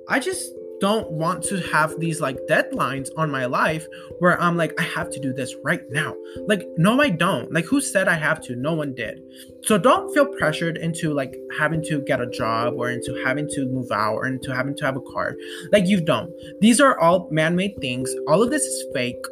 i 0.07 0.19
just 0.19 0.53
don't 0.81 1.11
want 1.11 1.43
to 1.43 1.59
have 1.59 1.97
these 1.99 2.19
like 2.19 2.37
deadlines 2.49 3.09
on 3.15 3.29
my 3.29 3.45
life 3.45 3.87
where 4.17 4.41
I'm 4.41 4.57
like, 4.57 4.77
I 4.79 4.83
have 4.83 5.11
to 5.11 5.19
do 5.19 5.31
this 5.31 5.55
right 5.63 5.83
now. 5.91 6.15
Like, 6.47 6.67
no, 6.75 6.99
I 6.99 7.09
don't. 7.09 7.53
Like, 7.53 7.65
who 7.65 7.79
said 7.79 8.07
I 8.07 8.15
have 8.15 8.41
to? 8.41 8.55
No 8.55 8.73
one 8.73 8.95
did. 8.95 9.21
So 9.63 9.77
don't 9.77 10.11
feel 10.11 10.25
pressured 10.25 10.77
into 10.77 11.13
like 11.13 11.37
having 11.57 11.83
to 11.83 12.01
get 12.01 12.19
a 12.19 12.29
job 12.29 12.73
or 12.75 12.89
into 12.89 13.13
having 13.23 13.47
to 13.49 13.67
move 13.67 13.91
out 13.91 14.15
or 14.15 14.25
into 14.25 14.53
having 14.53 14.75
to 14.77 14.85
have 14.85 14.97
a 14.97 15.01
car. 15.01 15.35
Like, 15.71 15.85
you 15.85 16.01
don't. 16.01 16.31
These 16.59 16.81
are 16.81 16.99
all 16.99 17.29
man 17.31 17.55
made 17.55 17.79
things. 17.79 18.13
All 18.27 18.41
of 18.41 18.49
this 18.49 18.63
is 18.63 18.83
fake. 18.91 19.23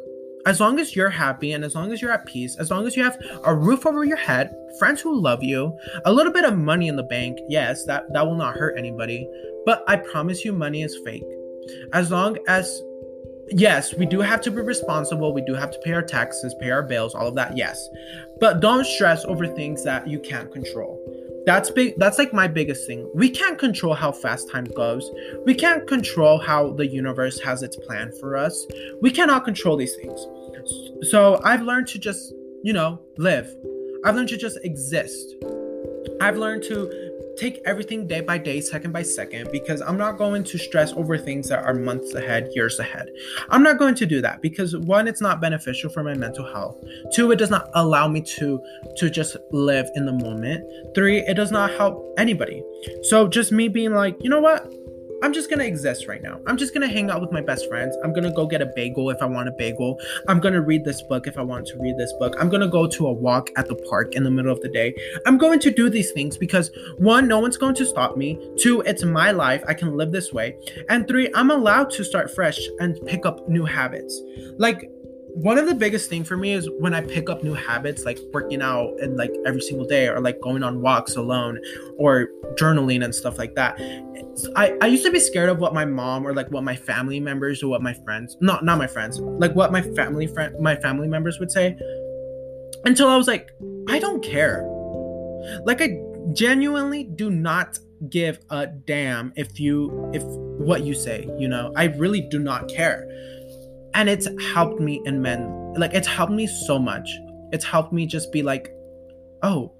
As 0.46 0.60
long 0.60 0.78
as 0.78 0.96
you're 0.96 1.10
happy 1.10 1.52
and 1.52 1.64
as 1.64 1.74
long 1.74 1.92
as 1.92 2.00
you're 2.00 2.12
at 2.12 2.24
peace, 2.26 2.56
as 2.58 2.70
long 2.70 2.86
as 2.86 2.96
you 2.96 3.02
have 3.02 3.18
a 3.44 3.54
roof 3.54 3.84
over 3.84 4.04
your 4.04 4.16
head, 4.16 4.54
friends 4.78 5.00
who 5.00 5.20
love 5.20 5.42
you, 5.42 5.76
a 6.04 6.12
little 6.12 6.32
bit 6.32 6.44
of 6.44 6.56
money 6.56 6.88
in 6.88 6.96
the 6.96 7.02
bank, 7.02 7.38
yes, 7.48 7.84
that, 7.86 8.04
that 8.12 8.24
will 8.24 8.36
not 8.36 8.54
hurt 8.54 8.78
anybody. 8.78 9.28
But 9.66 9.82
I 9.86 9.96
promise 9.96 10.42
you, 10.44 10.52
money 10.54 10.82
is 10.82 10.96
fake 11.04 11.24
as 11.92 12.10
long 12.10 12.38
as 12.46 12.82
yes, 13.50 13.94
we 13.94 14.06
do 14.06 14.20
have 14.20 14.40
to 14.42 14.50
be 14.50 14.60
responsible. 14.60 15.34
We 15.34 15.42
do 15.42 15.54
have 15.54 15.70
to 15.70 15.78
pay 15.80 15.92
our 15.92 16.02
taxes, 16.02 16.54
pay 16.60 16.70
our 16.70 16.82
bills, 16.82 17.14
all 17.14 17.26
of 17.26 17.34
that. 17.34 17.56
Yes. 17.56 17.88
But 18.38 18.60
don't 18.60 18.84
stress 18.84 19.24
over 19.24 19.46
things 19.46 19.84
that 19.84 20.08
you 20.08 20.20
can't 20.20 20.50
control. 20.52 20.98
That's 21.46 21.70
big 21.70 21.94
that's 21.96 22.18
like 22.18 22.32
my 22.34 22.46
biggest 22.46 22.86
thing. 22.86 23.10
We 23.14 23.30
can't 23.30 23.58
control 23.58 23.94
how 23.94 24.12
fast 24.12 24.50
time 24.50 24.64
goes. 24.64 25.10
We 25.46 25.54
can't 25.54 25.86
control 25.86 26.38
how 26.38 26.72
the 26.72 26.86
universe 26.86 27.40
has 27.40 27.62
its 27.62 27.76
plan 27.76 28.12
for 28.20 28.36
us. 28.36 28.66
We 29.00 29.10
cannot 29.10 29.44
control 29.44 29.76
these 29.76 29.94
things. 29.96 30.26
So 31.10 31.40
I've 31.42 31.62
learned 31.62 31.88
to 31.88 31.98
just, 31.98 32.34
you 32.62 32.72
know, 32.72 33.00
live. 33.16 33.54
I've 34.04 34.14
learned 34.16 34.28
to 34.28 34.36
just 34.36 34.58
exist. 34.64 35.34
I've 36.20 36.36
learned 36.36 36.62
to 36.64 37.09
take 37.40 37.62
everything 37.64 38.06
day 38.06 38.20
by 38.20 38.36
day, 38.36 38.60
second 38.60 38.92
by 38.92 39.02
second, 39.02 39.48
because 39.50 39.80
I'm 39.80 39.96
not 39.96 40.18
going 40.18 40.44
to 40.44 40.58
stress 40.58 40.92
over 40.92 41.16
things 41.16 41.48
that 41.48 41.64
are 41.64 41.72
months 41.72 42.14
ahead, 42.14 42.50
years 42.54 42.78
ahead. 42.78 43.08
I'm 43.48 43.62
not 43.62 43.78
going 43.78 43.94
to 43.96 44.06
do 44.06 44.20
that 44.20 44.42
because 44.42 44.76
one, 44.76 45.08
it's 45.08 45.22
not 45.22 45.40
beneficial 45.40 45.88
for 45.88 46.02
my 46.02 46.14
mental 46.14 46.44
health. 46.52 46.76
Two, 47.14 47.30
it 47.32 47.36
does 47.36 47.50
not 47.50 47.70
allow 47.74 48.06
me 48.08 48.20
to 48.38 48.62
to 48.96 49.08
just 49.08 49.36
live 49.52 49.88
in 49.94 50.04
the 50.04 50.12
moment. 50.12 50.64
Three, 50.94 51.18
it 51.18 51.34
does 51.34 51.50
not 51.50 51.70
help 51.70 52.14
anybody. 52.18 52.62
So 53.02 53.26
just 53.26 53.52
me 53.52 53.68
being 53.68 53.94
like, 53.94 54.16
you 54.20 54.28
know 54.28 54.40
what? 54.40 54.70
I'm 55.22 55.32
just 55.32 55.50
gonna 55.50 55.64
exist 55.64 56.06
right 56.06 56.22
now. 56.22 56.40
I'm 56.46 56.56
just 56.56 56.72
gonna 56.72 56.88
hang 56.88 57.10
out 57.10 57.20
with 57.20 57.32
my 57.32 57.40
best 57.40 57.68
friends. 57.68 57.96
I'm 58.02 58.12
gonna 58.12 58.32
go 58.32 58.46
get 58.46 58.62
a 58.62 58.66
bagel 58.74 59.10
if 59.10 59.20
I 59.20 59.26
want 59.26 59.48
a 59.48 59.52
bagel. 59.52 59.98
I'm 60.28 60.40
gonna 60.40 60.60
read 60.60 60.84
this 60.84 61.02
book 61.02 61.26
if 61.26 61.38
I 61.38 61.42
want 61.42 61.66
to 61.68 61.78
read 61.78 61.96
this 61.98 62.12
book. 62.14 62.34
I'm 62.38 62.48
gonna 62.48 62.68
go 62.68 62.86
to 62.86 63.06
a 63.06 63.12
walk 63.12 63.50
at 63.56 63.68
the 63.68 63.74
park 63.74 64.14
in 64.14 64.24
the 64.24 64.30
middle 64.30 64.52
of 64.52 64.60
the 64.60 64.68
day. 64.68 64.94
I'm 65.26 65.38
going 65.38 65.60
to 65.60 65.70
do 65.70 65.90
these 65.90 66.12
things 66.12 66.36
because 66.36 66.70
one, 66.98 67.28
no 67.28 67.38
one's 67.38 67.56
going 67.56 67.74
to 67.76 67.86
stop 67.86 68.16
me. 68.16 68.38
Two, 68.58 68.80
it's 68.82 69.04
my 69.04 69.30
life. 69.30 69.62
I 69.66 69.74
can 69.74 69.96
live 69.96 70.12
this 70.12 70.32
way. 70.32 70.56
And 70.88 71.06
three, 71.06 71.30
I'm 71.34 71.50
allowed 71.50 71.90
to 71.90 72.04
start 72.04 72.34
fresh 72.34 72.58
and 72.78 72.98
pick 73.06 73.26
up 73.26 73.48
new 73.48 73.64
habits. 73.64 74.20
Like 74.58 74.90
one 75.34 75.58
of 75.58 75.66
the 75.66 75.74
biggest 75.74 76.08
thing 76.08 76.24
for 76.24 76.36
me 76.36 76.52
is 76.52 76.68
when 76.78 76.94
I 76.94 77.00
pick 77.00 77.30
up 77.30 77.42
new 77.42 77.54
habits 77.54 78.04
like 78.04 78.18
working 78.32 78.62
out 78.62 78.92
and 79.00 79.16
like 79.16 79.32
every 79.46 79.60
single 79.60 79.86
day 79.86 80.08
or 80.08 80.20
like 80.20 80.40
going 80.40 80.62
on 80.62 80.80
walks 80.80 81.16
alone 81.16 81.60
or 81.98 82.28
journaling 82.54 83.04
and 83.04 83.14
stuff 83.14 83.38
like 83.38 83.54
that. 83.54 83.78
I, 84.56 84.76
I 84.80 84.86
used 84.86 85.04
to 85.04 85.10
be 85.10 85.20
scared 85.20 85.48
of 85.48 85.58
what 85.58 85.74
my 85.74 85.84
mom 85.84 86.26
or 86.26 86.34
like 86.34 86.50
what 86.50 86.64
my 86.64 86.76
family 86.76 87.20
members 87.20 87.62
or 87.62 87.68
what 87.68 87.82
my 87.82 87.92
friends 87.92 88.36
not 88.40 88.64
not 88.64 88.78
my 88.78 88.86
friends 88.86 89.18
like 89.18 89.54
what 89.54 89.72
my 89.72 89.82
family 89.82 90.26
friend 90.26 90.54
my 90.60 90.76
family 90.76 91.08
members 91.08 91.38
would 91.38 91.50
say 91.50 91.76
until 92.84 93.08
I 93.08 93.16
was 93.16 93.26
like 93.26 93.50
I 93.88 93.98
don't 93.98 94.22
care. 94.22 94.64
Like 95.64 95.80
I 95.80 95.98
genuinely 96.32 97.04
do 97.04 97.30
not 97.30 97.78
give 98.08 98.38
a 98.50 98.66
damn 98.66 99.32
if 99.36 99.60
you 99.60 100.10
if 100.12 100.22
what 100.24 100.82
you 100.82 100.94
say, 100.94 101.28
you 101.38 101.48
know. 101.48 101.72
I 101.76 101.84
really 101.84 102.20
do 102.20 102.38
not 102.38 102.68
care 102.68 103.06
and 103.94 104.08
it's 104.08 104.28
helped 104.52 104.80
me 104.80 105.00
in 105.04 105.20
men 105.20 105.60
like 105.76 105.94
it's 105.94 106.08
helped 106.08 106.32
me 106.32 106.46
so 106.46 106.78
much. 106.78 107.08
It's 107.52 107.64
helped 107.64 107.92
me 107.92 108.06
just 108.06 108.32
be 108.32 108.42
like 108.42 108.72
oh 109.42 109.72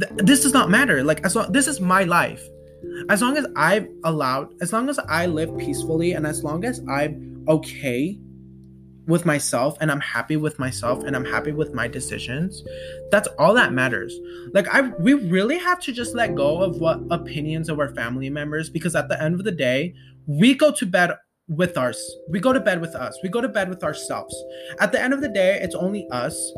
th- 0.00 0.12
this 0.16 0.42
does 0.42 0.52
not 0.52 0.70
matter. 0.70 1.02
Like 1.04 1.24
as 1.24 1.36
long 1.36 1.52
this 1.52 1.66
is 1.66 1.80
my 1.80 2.04
life. 2.04 2.42
As 3.10 3.20
long 3.20 3.36
as 3.36 3.46
i've 3.56 3.86
allowed 4.04 4.54
as 4.62 4.72
long 4.72 4.88
as 4.88 4.98
i 5.00 5.26
live 5.26 5.54
peacefully 5.58 6.12
and 6.12 6.26
as 6.26 6.42
long 6.42 6.64
as 6.64 6.80
i'm 6.88 7.44
okay 7.46 8.18
with 9.06 9.26
myself 9.26 9.76
and 9.82 9.92
i'm 9.92 10.00
happy 10.00 10.38
with 10.38 10.58
myself 10.58 11.04
and 11.04 11.14
i'm 11.14 11.26
happy 11.26 11.52
with 11.52 11.74
my 11.74 11.86
decisions 11.86 12.62
that's 13.10 13.28
all 13.38 13.52
that 13.52 13.74
matters. 13.74 14.18
Like 14.54 14.66
i 14.74 14.80
we 14.80 15.12
really 15.12 15.58
have 15.58 15.78
to 15.80 15.92
just 15.92 16.14
let 16.14 16.34
go 16.34 16.62
of 16.62 16.78
what 16.78 17.00
opinions 17.10 17.68
of 17.68 17.78
our 17.78 17.94
family 17.94 18.30
members 18.30 18.70
because 18.70 18.94
at 18.94 19.10
the 19.10 19.22
end 19.22 19.34
of 19.34 19.44
the 19.44 19.52
day 19.52 19.94
we 20.26 20.54
go 20.54 20.72
to 20.72 20.86
bed 20.86 21.10
with 21.50 21.76
us. 21.76 22.16
We 22.28 22.40
go 22.40 22.52
to 22.52 22.60
bed 22.60 22.80
with 22.80 22.94
us. 22.94 23.18
We 23.22 23.28
go 23.28 23.40
to 23.40 23.48
bed 23.48 23.68
with 23.68 23.82
ourselves. 23.82 24.34
At 24.78 24.92
the 24.92 25.02
end 25.02 25.12
of 25.12 25.20
the 25.20 25.28
day, 25.28 25.58
it's 25.60 25.74
only 25.74 26.08
us. 26.10 26.52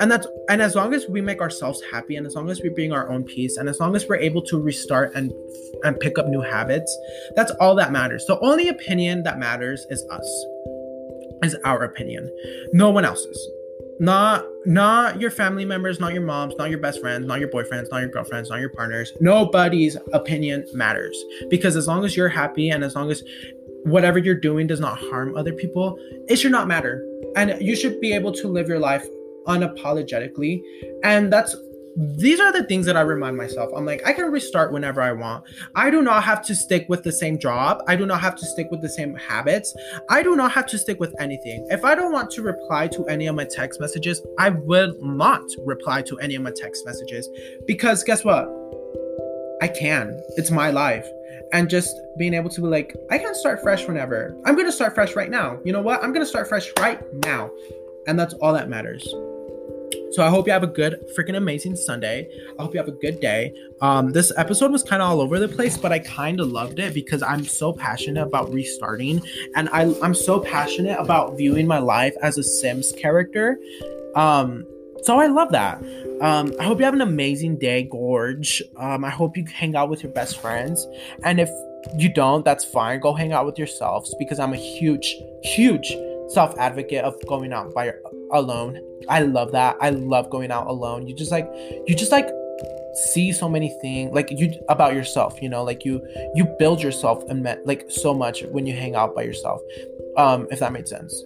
And 0.00 0.10
that's 0.10 0.26
and 0.48 0.62
as 0.62 0.74
long 0.74 0.94
as 0.94 1.06
we 1.06 1.20
make 1.20 1.40
ourselves 1.40 1.82
happy 1.90 2.16
and 2.16 2.26
as 2.26 2.34
long 2.34 2.50
as 2.50 2.62
we 2.62 2.70
bring 2.70 2.92
our 2.92 3.10
own 3.10 3.24
peace 3.24 3.58
and 3.58 3.68
as 3.68 3.78
long 3.78 3.94
as 3.94 4.06
we're 4.08 4.16
able 4.16 4.40
to 4.42 4.58
restart 4.58 5.14
and 5.14 5.30
and 5.84 6.00
pick 6.00 6.18
up 6.18 6.28
new 6.28 6.40
habits, 6.40 6.96
that's 7.36 7.52
all 7.60 7.74
that 7.76 7.92
matters. 7.92 8.24
The 8.26 8.40
only 8.40 8.68
opinion 8.68 9.22
that 9.24 9.38
matters 9.38 9.86
is 9.90 10.04
us. 10.10 10.46
Is 11.42 11.56
our 11.64 11.84
opinion. 11.84 12.30
No 12.72 12.88
one 12.90 13.04
else's. 13.04 13.38
Not 14.00 14.44
not 14.64 15.20
your 15.20 15.30
family 15.30 15.64
members, 15.64 16.00
not 16.00 16.12
your 16.12 16.22
moms, 16.22 16.54
not 16.56 16.70
your 16.70 16.78
best 16.78 17.00
friends, 17.00 17.26
not 17.26 17.40
your 17.40 17.48
boyfriends, 17.48 17.90
not 17.90 17.98
your 17.98 18.08
girlfriends, 18.08 18.48
not 18.48 18.60
your 18.60 18.70
partners. 18.70 19.12
Nobody's 19.20 19.96
opinion 20.12 20.66
matters 20.72 21.16
because 21.50 21.76
as 21.76 21.86
long 21.86 22.04
as 22.04 22.16
you're 22.16 22.28
happy 22.28 22.70
and 22.70 22.82
as 22.82 22.94
long 22.94 23.10
as 23.10 23.22
whatever 23.84 24.18
you're 24.18 24.34
doing 24.34 24.66
does 24.66 24.80
not 24.80 24.98
harm 24.98 25.36
other 25.36 25.52
people, 25.52 25.98
it 26.28 26.36
should 26.36 26.52
not 26.52 26.68
matter. 26.68 27.06
And 27.36 27.60
you 27.60 27.76
should 27.76 28.00
be 28.00 28.12
able 28.12 28.32
to 28.32 28.48
live 28.48 28.68
your 28.68 28.78
life 28.78 29.06
unapologetically. 29.46 30.62
And 31.02 31.32
that's 31.32 31.56
these 31.94 32.40
are 32.40 32.52
the 32.52 32.64
things 32.64 32.86
that 32.86 32.96
I 32.96 33.02
remind 33.02 33.36
myself. 33.36 33.70
I'm 33.76 33.84
like, 33.84 34.06
I 34.06 34.14
can 34.14 34.30
restart 34.30 34.72
whenever 34.72 35.02
I 35.02 35.12
want. 35.12 35.44
I 35.74 35.90
do 35.90 36.00
not 36.00 36.24
have 36.24 36.42
to 36.46 36.54
stick 36.54 36.86
with 36.88 37.02
the 37.02 37.12
same 37.12 37.38
job. 37.38 37.82
I 37.86 37.96
do 37.96 38.06
not 38.06 38.20
have 38.20 38.34
to 38.36 38.46
stick 38.46 38.68
with 38.70 38.80
the 38.80 38.88
same 38.88 39.14
habits. 39.14 39.74
I 40.08 40.22
do 40.22 40.34
not 40.34 40.52
have 40.52 40.66
to 40.68 40.78
stick 40.78 40.98
with 41.00 41.14
anything. 41.20 41.66
If 41.70 41.84
I 41.84 41.94
don't 41.94 42.12
want 42.12 42.30
to 42.32 42.42
reply 42.42 42.88
to 42.88 43.06
any 43.08 43.26
of 43.26 43.34
my 43.34 43.44
text 43.44 43.78
messages, 43.78 44.22
I 44.38 44.50
will 44.50 44.94
not 45.02 45.42
reply 45.66 46.00
to 46.02 46.18
any 46.18 46.34
of 46.34 46.42
my 46.42 46.52
text 46.56 46.86
messages 46.86 47.28
because 47.66 48.02
guess 48.02 48.24
what? 48.24 48.48
I 49.60 49.68
can. 49.68 50.18
It's 50.36 50.50
my 50.50 50.70
life 50.70 51.06
and 51.52 51.68
just 51.68 51.94
being 52.18 52.34
able 52.34 52.50
to 52.50 52.60
be 52.60 52.66
like, 52.66 52.96
I 53.10 53.18
can 53.18 53.34
start 53.34 53.62
fresh 53.62 53.86
whenever. 53.86 54.36
I'm 54.44 54.54
going 54.54 54.66
to 54.66 54.72
start 54.72 54.94
fresh 54.94 55.14
right 55.14 55.30
now. 55.30 55.58
You 55.64 55.72
know 55.72 55.82
what? 55.82 56.02
I'm 56.02 56.12
going 56.12 56.24
to 56.24 56.28
start 56.28 56.48
fresh 56.48 56.70
right 56.78 57.00
now. 57.24 57.50
And 58.06 58.18
that's 58.18 58.34
all 58.34 58.52
that 58.54 58.68
matters. 58.68 59.06
So 60.12 60.22
I 60.22 60.28
hope 60.28 60.46
you 60.46 60.52
have 60.52 60.62
a 60.62 60.66
good, 60.66 61.02
freaking 61.16 61.36
amazing 61.36 61.74
Sunday. 61.74 62.28
I 62.58 62.62
hope 62.62 62.74
you 62.74 62.80
have 62.80 62.88
a 62.88 62.92
good 62.92 63.20
day. 63.20 63.54
Um, 63.80 64.12
this 64.12 64.30
episode 64.36 64.70
was 64.70 64.82
kind 64.82 65.00
of 65.00 65.08
all 65.08 65.22
over 65.22 65.38
the 65.38 65.48
place, 65.48 65.78
but 65.78 65.90
I 65.90 66.00
kind 66.00 66.38
of 66.38 66.48
loved 66.48 66.78
it 66.78 66.92
because 66.92 67.22
I'm 67.22 67.44
so 67.46 67.72
passionate 67.72 68.22
about 68.22 68.52
restarting, 68.52 69.22
and 69.56 69.70
I, 69.70 69.94
I'm 70.02 70.14
so 70.14 70.38
passionate 70.38 70.98
about 70.98 71.38
viewing 71.38 71.66
my 71.66 71.78
life 71.78 72.14
as 72.22 72.36
a 72.36 72.42
Sims 72.42 72.92
character. 72.92 73.58
Um, 74.14 74.66
so 75.02 75.18
I 75.18 75.26
love 75.26 75.50
that. 75.52 75.82
Um, 76.20 76.52
I 76.60 76.64
hope 76.64 76.78
you 76.78 76.84
have 76.84 76.94
an 76.94 77.00
amazing 77.00 77.58
day, 77.58 77.82
Gorge. 77.82 78.62
Um, 78.76 79.04
I 79.04 79.10
hope 79.10 79.36
you 79.36 79.44
hang 79.52 79.74
out 79.74 79.90
with 79.90 80.02
your 80.02 80.12
best 80.12 80.40
friends. 80.40 80.86
And 81.24 81.40
if 81.40 81.50
you 81.96 82.08
don't, 82.08 82.44
that's 82.44 82.64
fine. 82.64 83.00
Go 83.00 83.12
hang 83.12 83.32
out 83.32 83.44
with 83.44 83.58
yourselves 83.58 84.14
because 84.18 84.38
I'm 84.38 84.52
a 84.52 84.56
huge, 84.56 85.16
huge 85.42 85.96
self 86.28 86.56
advocate 86.58 87.04
of 87.04 87.14
going 87.26 87.52
out 87.52 87.74
by 87.74 87.92
alone. 88.32 88.80
I 89.08 89.22
love 89.22 89.52
that. 89.52 89.76
I 89.80 89.90
love 89.90 90.30
going 90.30 90.52
out 90.52 90.68
alone. 90.68 91.08
You 91.08 91.14
just 91.14 91.32
like, 91.32 91.50
you 91.86 91.96
just 91.96 92.12
like 92.12 92.28
see 92.94 93.32
so 93.32 93.48
many 93.48 93.70
things 93.80 94.12
like 94.12 94.30
you 94.30 94.52
about 94.68 94.94
yourself 94.94 95.40
you 95.40 95.48
know 95.48 95.64
like 95.64 95.82
you 95.82 96.06
you 96.34 96.44
build 96.58 96.82
yourself 96.82 97.24
and 97.30 97.42
like 97.64 97.86
so 97.88 98.12
much 98.12 98.42
when 98.50 98.66
you 98.66 98.74
hang 98.74 98.94
out 98.94 99.14
by 99.14 99.22
yourself 99.22 99.62
um 100.18 100.46
if 100.50 100.58
that 100.58 100.74
made 100.74 100.86
sense 100.86 101.24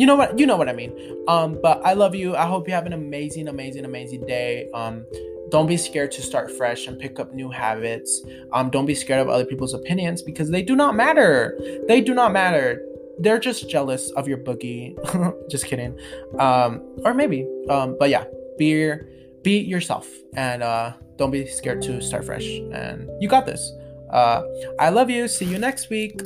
you 0.00 0.06
know 0.06 0.16
what 0.16 0.38
you 0.38 0.46
know 0.46 0.56
what 0.56 0.68
i 0.68 0.72
mean. 0.72 0.92
Um 1.28 1.58
but 1.62 1.84
i 1.84 1.92
love 1.92 2.14
you. 2.14 2.34
I 2.34 2.46
hope 2.46 2.66
you 2.66 2.72
have 2.72 2.86
an 2.86 2.94
amazing 2.94 3.48
amazing 3.48 3.84
amazing 3.84 4.24
day. 4.26 4.70
Um 4.72 5.04
don't 5.50 5.66
be 5.66 5.76
scared 5.76 6.10
to 6.12 6.22
start 6.22 6.50
fresh 6.50 6.86
and 6.86 6.98
pick 6.98 7.20
up 7.20 7.34
new 7.34 7.50
habits. 7.50 8.22
Um 8.54 8.70
don't 8.70 8.86
be 8.86 8.94
scared 8.94 9.20
of 9.20 9.28
other 9.28 9.44
people's 9.44 9.74
opinions 9.74 10.22
because 10.22 10.48
they 10.48 10.62
do 10.62 10.74
not 10.74 10.94
matter. 10.94 11.58
They 11.86 12.00
do 12.00 12.14
not 12.14 12.32
matter. 12.32 12.82
They're 13.18 13.38
just 13.38 13.68
jealous 13.68 14.10
of 14.12 14.26
your 14.26 14.38
boogie. 14.38 14.96
Just 15.50 15.66
kidding. 15.66 15.98
Um 16.38 16.80
or 17.04 17.12
maybe. 17.12 17.46
Um 17.68 17.96
but 17.98 18.08
yeah 18.08 18.24
be 18.56 18.94
be 19.42 19.58
yourself 19.58 20.08
and 20.34 20.62
uh 20.62 20.94
don't 21.18 21.30
be 21.30 21.46
scared 21.46 21.82
to 21.82 22.00
start 22.00 22.24
fresh. 22.24 22.48
And 22.72 23.10
you 23.20 23.28
got 23.28 23.44
this. 23.44 23.62
Uh 24.10 24.40
i 24.78 24.88
love 24.88 25.10
you. 25.10 25.28
See 25.28 25.44
you 25.44 25.58
next 25.58 25.90
week 25.90 26.22